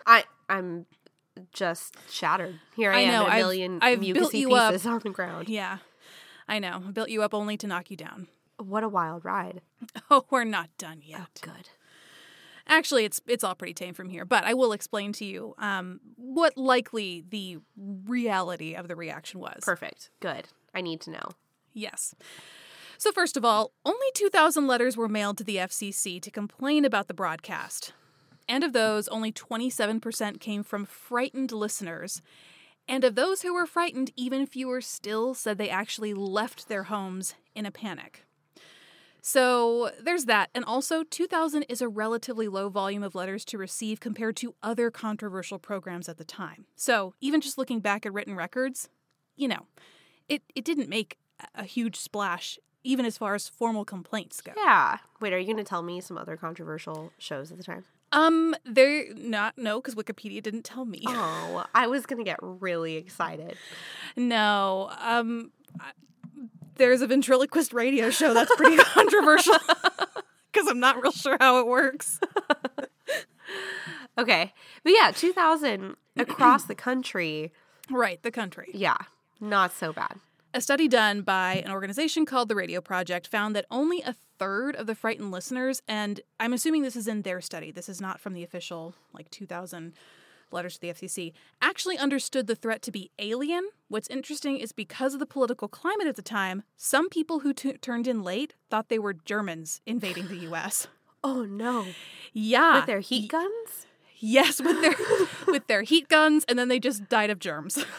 [0.06, 0.86] I I'm
[1.52, 2.60] just shattered.
[2.76, 4.72] Here I, I am, know, a I've- 1000000 I've built mucusy you up.
[4.72, 5.50] pieces on the ground.
[5.50, 5.80] Yeah,
[6.48, 6.82] I know.
[6.88, 8.28] I built you up only to knock you down.
[8.58, 9.62] What a wild ride.
[10.10, 11.40] Oh, we're not done yet.
[11.42, 11.70] Good.
[12.68, 16.00] Actually, it's it's all pretty tame from here, but I will explain to you um,
[16.16, 19.62] what likely the reality of the reaction was.
[19.62, 20.10] Perfect.
[20.20, 20.48] Good.
[20.74, 21.32] I need to know.
[21.74, 22.16] Yes.
[22.98, 27.08] So, first of all, only 2,000 letters were mailed to the FCC to complain about
[27.08, 27.92] the broadcast.
[28.48, 32.22] And of those, only 27% came from frightened listeners.
[32.88, 37.36] And of those who were frightened, even fewer still said they actually left their homes
[37.56, 38.26] in a panic.
[39.26, 40.50] So there's that.
[40.54, 44.92] And also, 2000 is a relatively low volume of letters to receive compared to other
[44.92, 46.66] controversial programs at the time.
[46.76, 48.90] So even just looking back at written records,
[49.38, 49.66] you know,
[50.28, 51.18] it, it didn't make
[51.56, 54.52] a- huge splash, even as far as formal complaints go.
[54.58, 54.98] Yeah.
[55.22, 57.86] Wait, are you going to tell me some other controversial shows at the time?
[58.12, 61.02] Um, they're not, no, because Wikipedia didn't tell me.
[61.08, 63.56] Oh, I was going to get really excited.
[64.18, 64.92] No.
[65.00, 65.92] Um, I-
[66.76, 69.56] there's a ventriloquist radio show that's pretty controversial
[70.52, 72.20] because I'm not real sure how it works.
[74.18, 74.54] Okay.
[74.84, 77.52] But yeah, 2000 across the country.
[77.90, 78.70] Right, the country.
[78.74, 78.98] Yeah.
[79.40, 80.20] Not so bad.
[80.54, 84.76] A study done by an organization called the Radio Project found that only a third
[84.76, 88.20] of the frightened listeners, and I'm assuming this is in their study, this is not
[88.20, 89.94] from the official, like 2000
[90.54, 93.70] letters to the FCC, actually understood the threat to be alien.
[93.90, 97.74] What's interesting is because of the political climate at the time, some people who t-
[97.74, 100.88] turned in late thought they were Germans invading the US.
[101.26, 101.86] Oh no.
[102.34, 102.80] Yeah.
[102.80, 103.88] With their heat guns?
[104.18, 104.96] Yes, with their
[105.48, 107.86] with their heat guns, and then they just died of germs.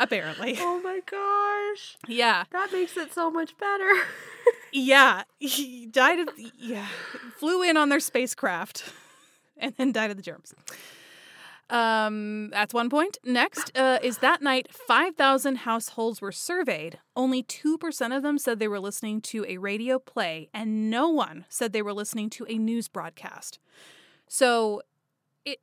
[0.00, 0.56] Apparently.
[0.58, 1.96] Oh my gosh.
[2.08, 2.44] Yeah.
[2.50, 3.88] That makes it so much better.
[4.72, 5.22] Yeah.
[5.38, 6.86] He died of yeah.
[7.36, 8.90] Flew in on their spacecraft
[9.60, 10.54] and then died of the germs.
[11.70, 13.18] Um, that's one point.
[13.24, 16.98] Next uh, is that night, 5,000 households were surveyed.
[17.14, 21.44] Only 2% of them said they were listening to a radio play, and no one
[21.48, 23.60] said they were listening to a news broadcast.
[24.26, 24.82] So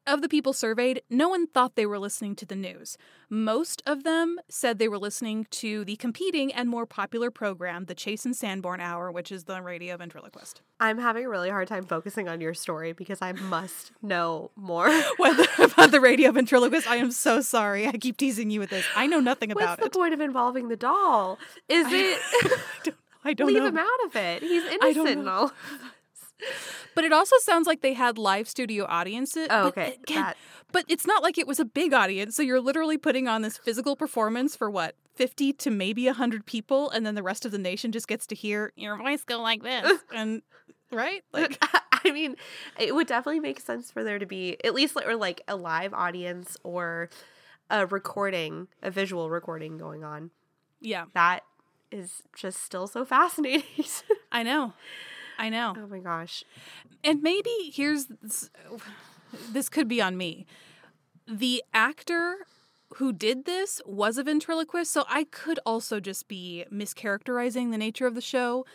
[0.06, 2.98] of the people surveyed, no one thought they were listening to the news.
[3.30, 7.96] Most of them said they were listening to the competing and more popular program, the
[7.96, 10.62] Chase and Sanborn Hour, which is the radio ventriloquist.
[10.80, 14.88] I'm having a really hard time focusing on your story because I must know more.
[15.60, 17.88] about the radio ventriloquist, I am so sorry.
[17.88, 18.86] I keep teasing you with this.
[18.96, 19.82] I know nothing What's about it.
[19.82, 21.40] What's the point of involving the doll?
[21.68, 23.68] Is it I don't, I don't leave know.
[23.68, 24.42] him out of it?
[24.44, 25.52] He's don't innocent and know.
[26.96, 29.48] But it also sounds like they had live studio audiences.
[29.50, 29.98] Oh, but okay.
[30.04, 30.34] again,
[30.72, 32.36] But it's not like it was a big audience.
[32.36, 36.90] So you're literally putting on this physical performance for what, 50 to maybe 100 people.
[36.90, 39.64] And then the rest of the nation just gets to hear your voice go like
[39.64, 40.00] this.
[40.14, 40.42] and,
[40.92, 41.24] right?
[41.34, 41.58] Like,
[42.06, 42.36] I mean,
[42.80, 45.94] it would definitely make sense for there to be at least or like a live
[45.94, 47.10] audience or
[47.70, 50.32] a recording, a visual recording going on.
[50.82, 51.42] yeah, That
[51.92, 53.86] is just still so fascinating.
[54.32, 54.74] I know.
[55.38, 55.74] I know.
[55.78, 56.44] oh my gosh.
[57.04, 58.08] And maybe here's
[59.52, 60.46] this, could be on me.
[61.28, 62.38] The actor
[62.96, 68.08] who did this was a ventriloquist, so I could also just be mischaracterizing the nature
[68.08, 68.66] of the show.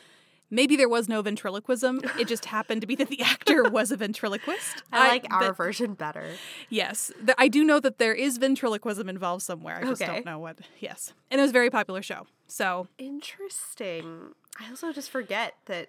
[0.51, 2.03] Maybe there was no ventriloquism.
[2.19, 4.83] It just happened to be that the actor was a ventriloquist.
[4.93, 6.27] I like our that- version better.
[6.69, 9.79] yes, th- I do know that there is ventriloquism involved somewhere.
[9.83, 10.13] I just Okay.
[10.13, 10.59] don't know what.
[10.79, 12.27] Yes, and it was a very popular show.
[12.49, 14.35] So Interesting.
[14.61, 15.89] I also just forget that th-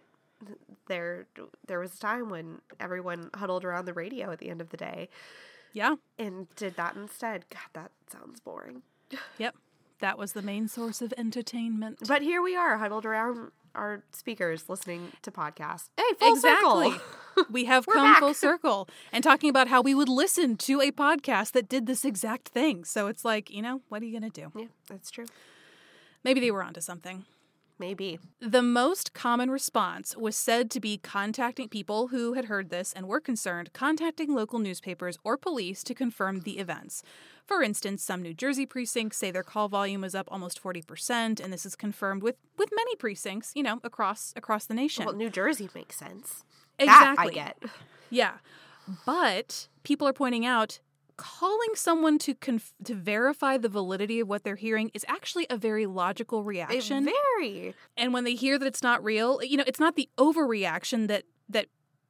[0.88, 1.28] there
[1.68, 4.78] there was a time when everyone huddled around the radio at the end of the
[4.78, 5.10] day
[5.74, 7.46] yeah, and did that instead.
[7.50, 8.84] God, that sounds boring.
[9.38, 9.56] yep,
[10.00, 11.98] that was the main source of entertainment.
[12.08, 15.90] But here we are, huddled around our speakers, listening to podcasts.
[15.98, 16.92] Hey, full exactly.
[16.92, 17.02] circle.
[17.50, 18.20] We have We're come back.
[18.20, 22.06] full circle and talking about how we would listen to a podcast that did this
[22.06, 22.86] exact thing.
[22.86, 24.52] So it's like, you know, what are you going to do?
[24.56, 25.26] yeah, that's true.
[26.24, 27.26] Maybe they were onto something.
[27.84, 28.18] Maybe.
[28.40, 33.10] The most common response was said to be contacting people who had heard this and
[33.10, 37.04] were concerned, contacting local newspapers or police to confirm the events.
[37.46, 41.52] For instance, some New Jersey precincts say their call volume was up almost 40%, and
[41.52, 45.04] this is confirmed with, with many precincts, you know, across across the nation.
[45.04, 46.46] Well, New Jersey makes sense.
[46.80, 47.26] exactly.
[47.26, 47.64] That I get.
[48.10, 48.36] Yeah.
[49.06, 50.80] But people are pointing out
[51.24, 55.56] calling someone to conf- to verify the validity of what they're hearing is actually a
[55.58, 57.06] very logical It reaction.
[57.40, 57.74] very.
[57.96, 61.24] and when they hear that it's not real, you know, it's not the overreaction that
[61.48, 61.68] that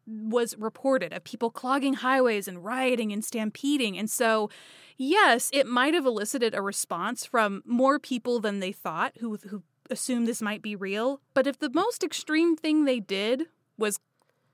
[0.08, 3.98] was reported of people clogging highways and rioting and stampeding.
[3.98, 4.50] And so,
[4.98, 9.64] yes, it might have elicited a response from more people than they thought who who
[9.90, 11.22] assumed this might be real.
[11.34, 13.44] But if the most extreme thing they did
[13.78, 14.00] was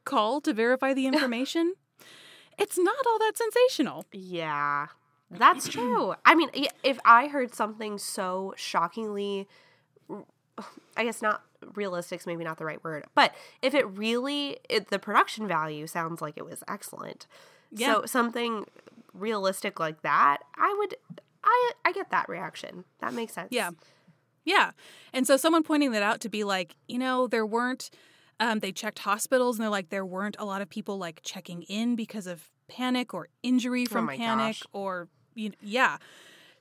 [0.06, 1.74] call to verify the information,
[2.60, 4.06] it's not all that sensational.
[4.12, 4.88] Yeah,
[5.32, 6.16] that's true.
[6.26, 6.50] I mean,
[6.84, 9.48] if I heard something so shockingly,
[10.98, 11.44] I guess not
[11.76, 16.22] realistic's maybe not the right word, but if it really, it, the production value sounds
[16.22, 17.28] like it was excellent.
[17.72, 17.94] Yeah.
[17.94, 18.66] So something
[19.14, 20.96] realistic like that, I would,
[21.44, 22.86] I, I get that reaction.
[23.00, 23.50] That makes sense.
[23.52, 23.72] Yeah.
[24.46, 24.72] Yeah.
[25.14, 27.92] And so someone pointing that out to be like, you know, there weren't
[28.40, 31.64] um, they checked hospitals and they're like there weren't a lot of people like checking
[31.64, 34.64] in because of panic or injury from my panic gosh.
[34.74, 35.98] or you yeah.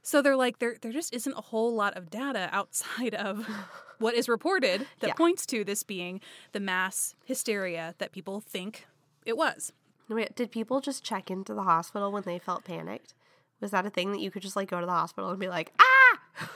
[0.02, 3.46] So they're like there there just isn't a whole lot of data outside of
[3.98, 5.14] what is reported that Yeah.
[5.14, 6.20] points to this being
[6.52, 8.86] the mass hysteria that people think
[9.26, 9.72] it was.
[10.08, 13.12] Wait, did people just check into the hospital when they felt panicked?
[13.60, 15.48] Was that a thing that you could just like go to the hospital and be
[15.48, 16.18] like, ah?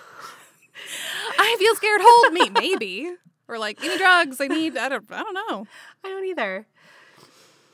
[1.38, 3.12] I feel scared, hold me, maybe.
[3.52, 4.40] Or like, me drugs.
[4.40, 5.66] I need I don't I don't know.
[6.02, 6.66] I don't either.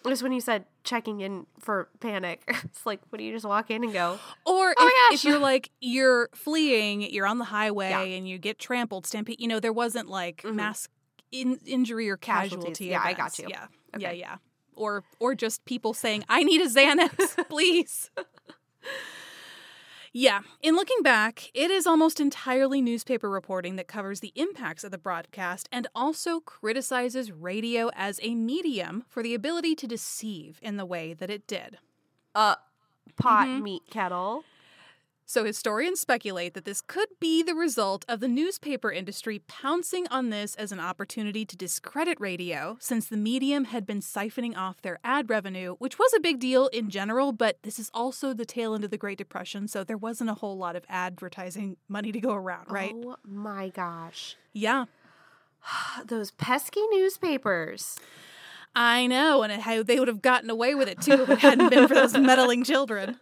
[0.06, 3.70] Just when you said checking in for panic, it's like, what do you just walk
[3.70, 4.18] in and go?
[4.44, 8.02] Or Oh if, if you're like you're fleeing, you're on the highway Yeah.
[8.02, 9.40] and you get trampled, stampede.
[9.40, 10.56] You know, there wasn't like mm-hmm.
[10.56, 10.88] mass
[11.30, 12.86] in, injury or casualty.
[12.86, 13.46] Yeah, I got you.
[13.48, 13.66] Yeah,
[13.98, 14.36] yeah, yeah.
[14.74, 18.10] Or or just people saying, "I need a Xanax, please."
[20.12, 24.90] Yeah, in looking back, it is almost entirely newspaper reporting that covers the impacts of
[24.90, 30.76] the broadcast and also criticizes radio as a medium for the ability to deceive in
[30.76, 31.78] the way that it did.
[32.34, 32.54] Uh,
[33.16, 33.62] pot Mm-hmm.
[33.62, 34.44] meat kettle.
[35.30, 40.30] So historians speculate that this could be the result of the newspaper industry pouncing on
[40.30, 44.98] this as an opportunity to discredit radio, since the medium had been siphoning off their
[45.04, 48.74] ad revenue, which was a big deal in general, but this is also the tail
[48.74, 52.20] end of the Great Depression, so there wasn't a whole lot of advertising money to
[52.20, 52.94] go around, right?
[52.96, 54.34] Oh my gosh.
[54.54, 54.86] Yeah.
[56.06, 57.98] Those pesky newspapers.
[58.74, 61.68] I know, and how they would have gotten away with it too if it hadn't
[61.68, 63.18] been for those meddling children.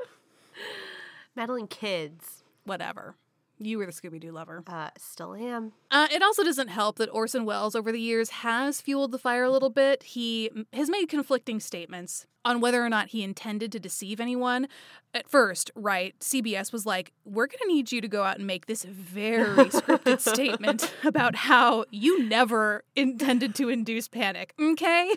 [1.37, 2.43] Meddling kids.
[2.65, 3.15] Whatever.
[3.59, 4.63] You were the Scooby Doo lover.
[4.67, 5.73] Uh, still am.
[5.91, 9.45] Uh, it also doesn't help that Orson Welles over the years has fueled the fire
[9.45, 10.03] a little bit.
[10.03, 14.69] He has made conflicting statements on whether or not he intended to deceive anyone.
[15.15, 18.47] At first, right, CBS was like, we're going to need you to go out and
[18.47, 25.11] make this very scripted statement about how you never intended to induce panic, okay?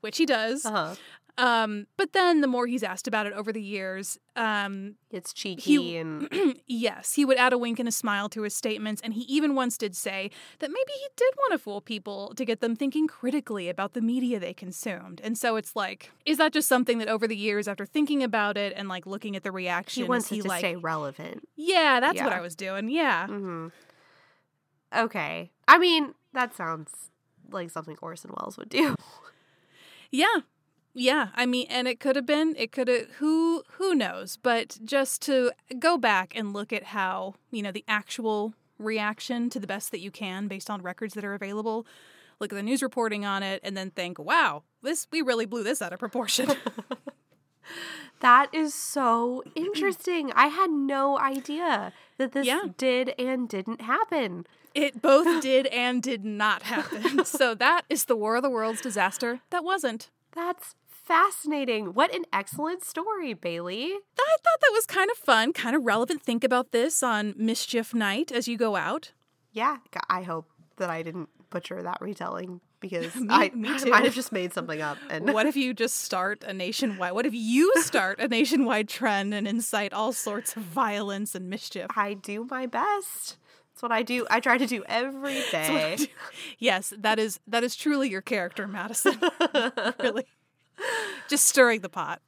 [0.00, 0.64] Which he does.
[0.64, 0.94] Uh-huh.
[1.38, 5.62] Um, but then the more he's asked about it over the years, um, It's cheeky
[5.92, 6.28] He- and
[6.66, 9.54] yes, he would add a wink and a smile to his statements, and he even
[9.54, 13.06] once did say that maybe he did want to fool people to get them thinking
[13.06, 15.20] critically about the media they consumed.
[15.24, 18.56] And so it's like, is that just something that over the years, after thinking about
[18.56, 21.48] it and like looking at the reaction, he wants he to like, stay relevant.
[21.56, 22.88] yeah, that's what I was doing.
[22.90, 23.68] Yeah, Mm-hmm.
[24.96, 25.50] Okay.
[25.68, 27.10] I mean, that sounds
[27.50, 28.96] like something Orson Welles would do.
[30.10, 30.26] yeah.
[30.92, 34.36] Yeah, I mean, and it could have been, it could have, who, who knows?
[34.36, 39.60] But just to go back and look at how, you know, the actual reaction to
[39.60, 41.86] the best that you can based on records that are available,
[42.40, 45.62] look at the news reporting on it, and then think, wow, this, we really blew
[45.62, 46.50] this out of proportion.
[48.20, 50.30] That is so interesting.
[50.34, 52.62] I had no idea that this Yeah.
[52.76, 54.46] did and didn't happen.
[54.74, 57.24] it both did and did not happen.
[57.24, 60.10] so that is the War of the Worlds disaster that wasn't.
[60.34, 61.94] That's fascinating.
[61.94, 63.84] What an excellent story, Bailey.
[63.84, 66.22] I thought that was kind of fun, kind of relevant.
[66.22, 69.12] Think about this on Mischief Night as you go out.
[69.52, 69.78] Yeah,
[70.08, 74.14] I hope that I didn't butcher that retelling because Me- I, me I might have
[74.14, 74.98] just made something up.
[75.10, 77.12] And What if you just start a nationwide?
[77.12, 81.86] What if you start a nationwide trend and incite all sorts of violence and mischief?
[81.96, 83.36] I do my best.
[83.72, 84.26] That's what I do.
[84.30, 85.96] I try to do every That's what I day.
[85.96, 86.06] do.
[86.58, 89.18] Yes, that is that is truly your character, Madison.
[90.00, 90.26] really,
[91.28, 92.20] just stirring the pot.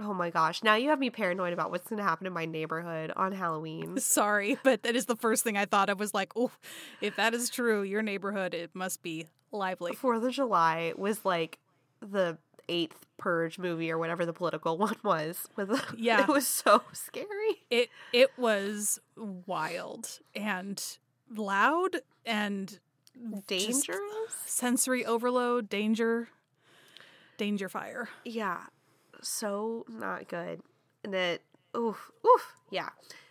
[0.00, 0.62] Oh my gosh.
[0.62, 3.96] Now you have me paranoid about what's going to happen in my neighborhood on Halloween.
[4.00, 5.98] Sorry, but that is the first thing I thought of.
[5.98, 6.52] Was like, oh,
[7.00, 9.94] if that is true, your neighborhood it must be lively.
[9.94, 11.58] Fourth of July was like
[12.00, 12.38] the
[12.68, 15.46] eighth Purge movie or whatever the political one was.
[15.56, 16.22] With Yeah.
[16.22, 17.62] it was so scary.
[17.70, 20.82] It it was wild and
[21.34, 22.78] loud and
[23.48, 23.98] Dangerous.
[24.46, 26.28] sensory overload, danger,
[27.36, 28.08] danger fire.
[28.24, 28.60] Yeah,
[29.22, 30.60] so not good.
[31.02, 31.40] And that
[31.76, 32.90] oof oof yeah.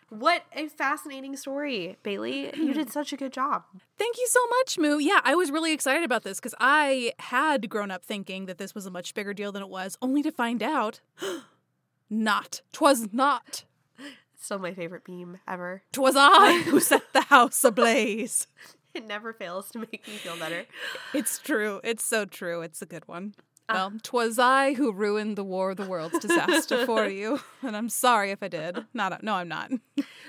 [0.10, 2.50] What a fascinating story, Bailey.
[2.56, 3.64] You did such a good job.
[3.98, 5.00] Thank you so much, Moo.
[5.00, 8.74] Yeah, I was really excited about this because I had grown up thinking that this
[8.74, 11.02] was a much bigger deal than it was, only to find out
[12.10, 12.62] not.
[12.72, 13.66] Twas not.
[14.40, 15.84] Still my favorite meme ever.
[15.92, 18.48] Twas I who set the house ablaze.
[18.94, 20.66] It never fails to make me feel better.
[21.14, 21.82] It's true.
[21.84, 22.62] It's so true.
[22.64, 23.36] It's a good one.
[23.70, 23.74] Ah.
[23.74, 27.90] Well, twas I who ruined the War of the Worlds disaster for you, and I'm
[27.90, 28.86] sorry if I did.
[28.94, 29.72] Not, no, I'm not.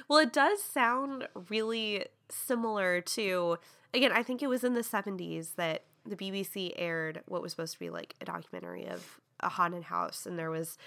[0.09, 3.59] Well, it does sound really similar to,
[3.95, 7.75] again, I think it was in the 70s that the BBC aired what was supposed
[7.75, 10.27] to be like a documentary of a haunted house.
[10.27, 10.79] And there was,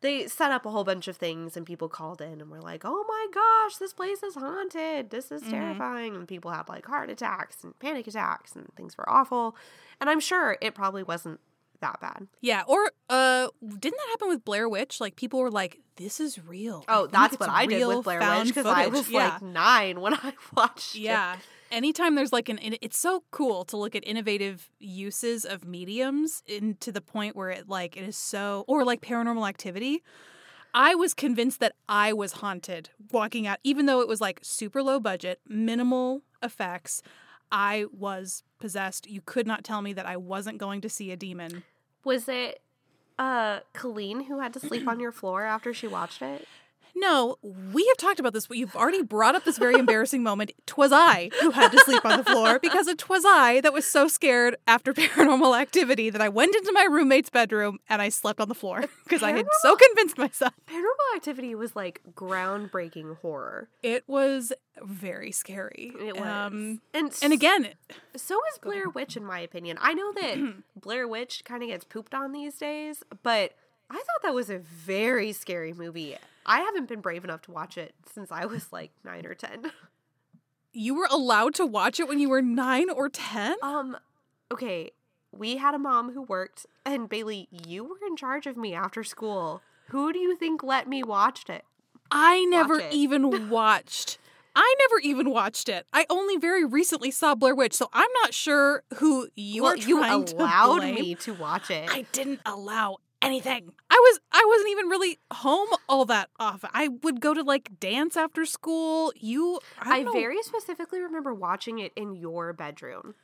[0.00, 2.82] they set up a whole bunch of things and people called in and were like,
[2.84, 5.10] oh my gosh, this place is haunted.
[5.10, 5.50] This is mm-hmm.
[5.50, 6.14] terrifying.
[6.14, 9.56] And people had like heart attacks and panic attacks and things were awful.
[10.00, 11.40] And I'm sure it probably wasn't
[11.80, 12.28] that bad.
[12.40, 15.00] Yeah, or uh, didn't that happen with Blair Witch?
[15.00, 18.48] Like people were like, "This is real." Oh, that's what I did with Blair Witch
[18.48, 19.30] because I was yeah.
[19.30, 21.00] like nine when I watched it.
[21.00, 21.36] Yeah.
[21.70, 26.74] Anytime there's like an, it's so cool to look at innovative uses of mediums in
[26.80, 30.02] to the point where it like it is so, or like paranormal activity.
[30.72, 34.82] I was convinced that I was haunted walking out, even though it was like super
[34.82, 37.02] low budget, minimal effects.
[37.52, 39.08] I was possessed.
[39.08, 41.64] You could not tell me that I wasn't going to see a demon.
[42.04, 42.62] Was it
[43.18, 46.46] uh Colleen who had to sleep on your floor after she watched it?
[46.94, 50.52] No, we have talked about this, but you've already brought up this very embarrassing moment.
[50.66, 53.86] Twas I who had to sleep on the floor because it was I that was
[53.86, 58.40] so scared after paranormal activity that I went into my roommate's bedroom and I slept
[58.40, 60.52] on the floor because I had so convinced myself.
[60.66, 63.68] Paranormal Activity was like groundbreaking horror.
[63.82, 65.92] It was very scary.
[66.00, 66.26] It was.
[66.26, 67.70] Um, and and again,
[68.16, 69.78] so is Blair Witch in my opinion.
[69.80, 73.52] I know that Blair Witch kind of gets pooped on these days, but
[73.90, 76.16] I thought that was a very scary movie.
[76.50, 79.70] I haven't been brave enough to watch it since I was like 9 or 10.
[80.72, 83.56] you were allowed to watch it when you were nine or 10?
[83.62, 83.96] Um
[84.52, 84.90] okay,
[85.30, 89.04] we had a mom who worked and Bailey, you were in charge of me after
[89.04, 89.62] school.
[89.90, 91.64] Who do you think let me watch it?
[92.10, 92.92] I never it.
[92.92, 94.18] even watched.
[94.56, 95.86] I never even watched it.
[95.92, 99.76] I only very recently saw Blair Witch, so I'm not sure who you well, are
[99.76, 100.94] you to allowed blame.
[100.96, 101.88] me to watch it.
[101.88, 103.72] I didn't allow anything.
[103.90, 106.70] I was I wasn't even really home all that often.
[106.72, 109.12] I would go to like dance after school.
[109.16, 113.14] You I, I very specifically remember watching it in your bedroom.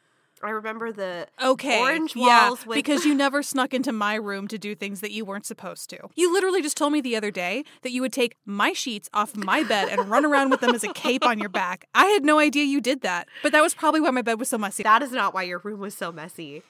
[0.43, 4.49] I remember the okay orange yeah, walls with because you never snuck into my room
[4.49, 5.99] to do things that you weren't supposed to.
[6.15, 9.35] You literally just told me the other day that you would take my sheets off
[9.35, 11.89] my bed and run around with them as a cape on your back.
[11.95, 14.51] I had no idea you did that, but that was probably why my bed was
[14.51, 14.83] so messy.
[14.83, 16.63] that is not why your room was so messy.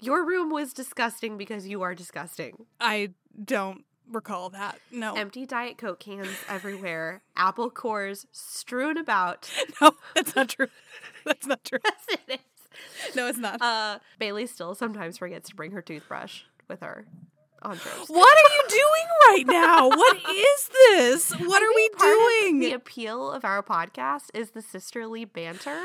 [0.00, 2.66] Your room was disgusting because you are disgusting.
[2.80, 3.10] I
[3.42, 4.78] don't recall that.
[4.90, 5.14] No.
[5.14, 9.50] Empty Diet Coke cans everywhere, apple cores strewn about.
[9.80, 10.68] no, that's not true.
[11.24, 11.78] That's not true.
[11.82, 13.16] Yes, it is.
[13.16, 13.62] No, it's not.
[13.62, 17.06] Uh, Bailey still sometimes forgets to bring her toothbrush with her
[17.62, 18.08] on trips.
[18.08, 19.88] What are you doing right now?
[19.88, 21.30] What is this?
[21.30, 22.58] What I are we think part of doing?
[22.60, 25.80] The appeal of our podcast is the sisterly banter.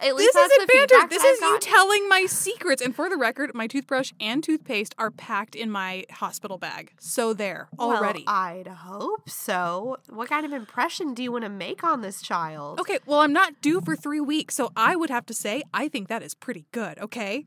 [0.00, 1.08] At This least that's isn't banter.
[1.08, 2.80] This is you telling my secrets.
[2.80, 6.92] And for the record, my toothbrush and toothpaste are packed in my hospital bag.
[7.00, 8.24] So there, already.
[8.26, 9.96] Well, I'd hope so.
[10.08, 12.78] What kind of impression do you want to make on this child?
[12.80, 15.88] okay, well, I'm not due for three weeks, so I would have to say I
[15.88, 16.98] think that is pretty good.
[17.00, 17.46] Okay,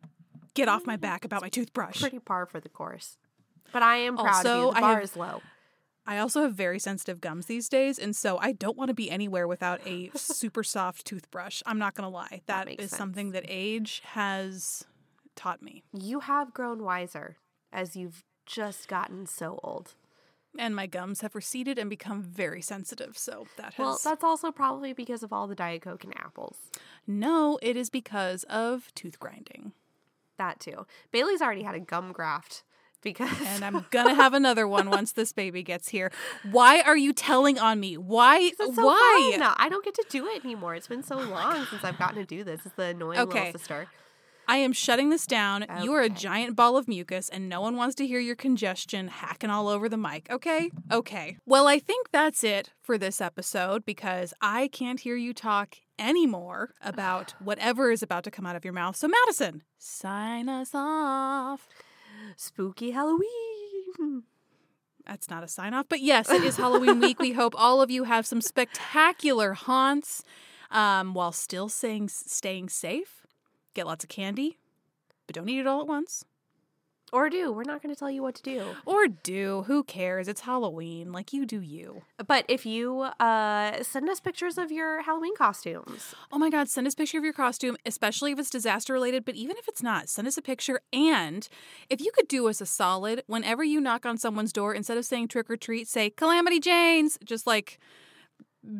[0.53, 2.01] get off my back about my toothbrush.
[2.01, 3.17] Pretty par for the course.
[3.71, 4.71] But I am proud of you.
[4.71, 5.41] The I bar have- is low.
[6.11, 9.09] I also have very sensitive gums these days, and so I don't want to be
[9.09, 11.61] anywhere without a super soft toothbrush.
[11.65, 12.41] I'm not gonna lie.
[12.47, 12.97] That that is sense.
[12.97, 14.85] something that age has
[15.37, 15.83] taught me.
[15.93, 17.37] You have grown wiser
[17.71, 19.93] as you've just gotten so old.
[20.59, 23.17] And my gums have receded and become very sensitive.
[23.17, 26.57] So that has Well, that's also probably because of all the Diet Coke and apples.
[27.07, 29.71] No, it is because of tooth grinding.
[30.37, 30.85] That too.
[31.13, 32.63] Bailey's already had a gum graft
[33.01, 36.11] because And I'm gonna have another one once this baby gets here.
[36.51, 37.97] Why are you telling on me?
[37.97, 38.51] Why?
[38.51, 39.31] So Why?
[39.37, 39.53] fun.
[39.57, 40.75] I don't get to do it anymore.
[40.75, 42.65] It's been so oh long since I've gotten to do this.
[42.65, 43.39] It's the annoying Okay.
[43.39, 43.87] little sister.
[44.47, 45.65] I am shutting this down.
[45.81, 49.07] You are a giant ball of mucus, and no one wants to hear your congestion
[49.07, 50.27] hacking all over the mic.
[50.29, 50.71] Okay?
[50.91, 51.37] Okay.
[51.45, 56.73] Well, I think that's it for this episode because I can't hear you talk anymore
[56.81, 58.97] about whatever is about to come out of your mouth.
[58.97, 61.69] So, Madison, sign us off.
[62.37, 64.23] Spooky Halloween.
[65.05, 67.19] That's not a sign off, but yes, it is Halloween week.
[67.19, 70.23] We hope all of you have some spectacular haunts
[70.69, 73.25] um, while still staying, staying safe.
[73.73, 74.57] Get lots of candy,
[75.27, 76.25] but don't eat it all at once.
[77.11, 77.51] Or do.
[77.51, 78.63] We're not going to tell you what to do.
[78.85, 79.63] Or do.
[79.67, 80.27] Who cares?
[80.27, 81.11] It's Halloween.
[81.11, 82.03] Like, you do you.
[82.25, 86.87] But if you uh, send us pictures of your Halloween costumes, Oh my God, send
[86.87, 89.83] us a picture of your costume, especially if it's disaster related, but even if it's
[89.83, 90.79] not, send us a picture.
[90.93, 91.47] And
[91.89, 95.05] if you could do us a solid, whenever you knock on someone's door, instead of
[95.05, 97.17] saying trick or treat, say Calamity Jane's.
[97.25, 97.79] Just like,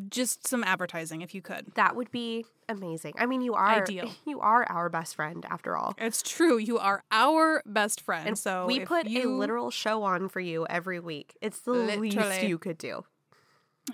[0.08, 1.66] just some advertising if you could.
[1.74, 3.14] that would be amazing.
[3.18, 4.10] I mean, you are Ideal.
[4.26, 5.94] You are our best friend after all.
[5.98, 6.56] It's true.
[6.56, 8.28] You are our best friend.
[8.28, 11.36] And so we put a literal show on for you every week.
[11.40, 13.04] It's the least you could do.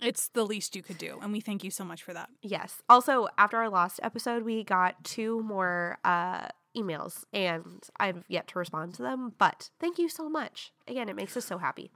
[0.03, 2.29] It's the least you could do, and we thank you so much for that.
[2.43, 2.83] Yes.
[2.91, 8.59] Also, after our last episode, we got two more uh, emails, and I've yet to
[8.59, 9.33] respond to them.
[9.39, 10.73] But thank you so much.
[10.87, 11.91] Again, it makes us so happy.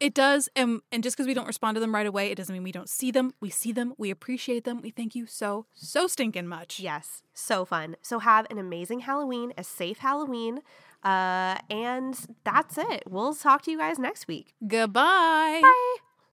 [0.00, 2.52] It does, and and just because we don't respond to them right away, it doesn't
[2.52, 3.34] mean we don't see them.
[3.38, 3.92] We see them.
[3.98, 4.80] We appreciate them.
[4.80, 6.80] We thank you so so stinking much.
[6.80, 7.96] Yes, so fun.
[8.00, 10.60] So have an amazing Halloween, a safe Halloween,
[11.04, 13.02] uh, and that's it.
[13.06, 14.54] We'll talk to you guys next week.
[14.66, 15.60] Goodbye.
[15.62, 16.09] Bye.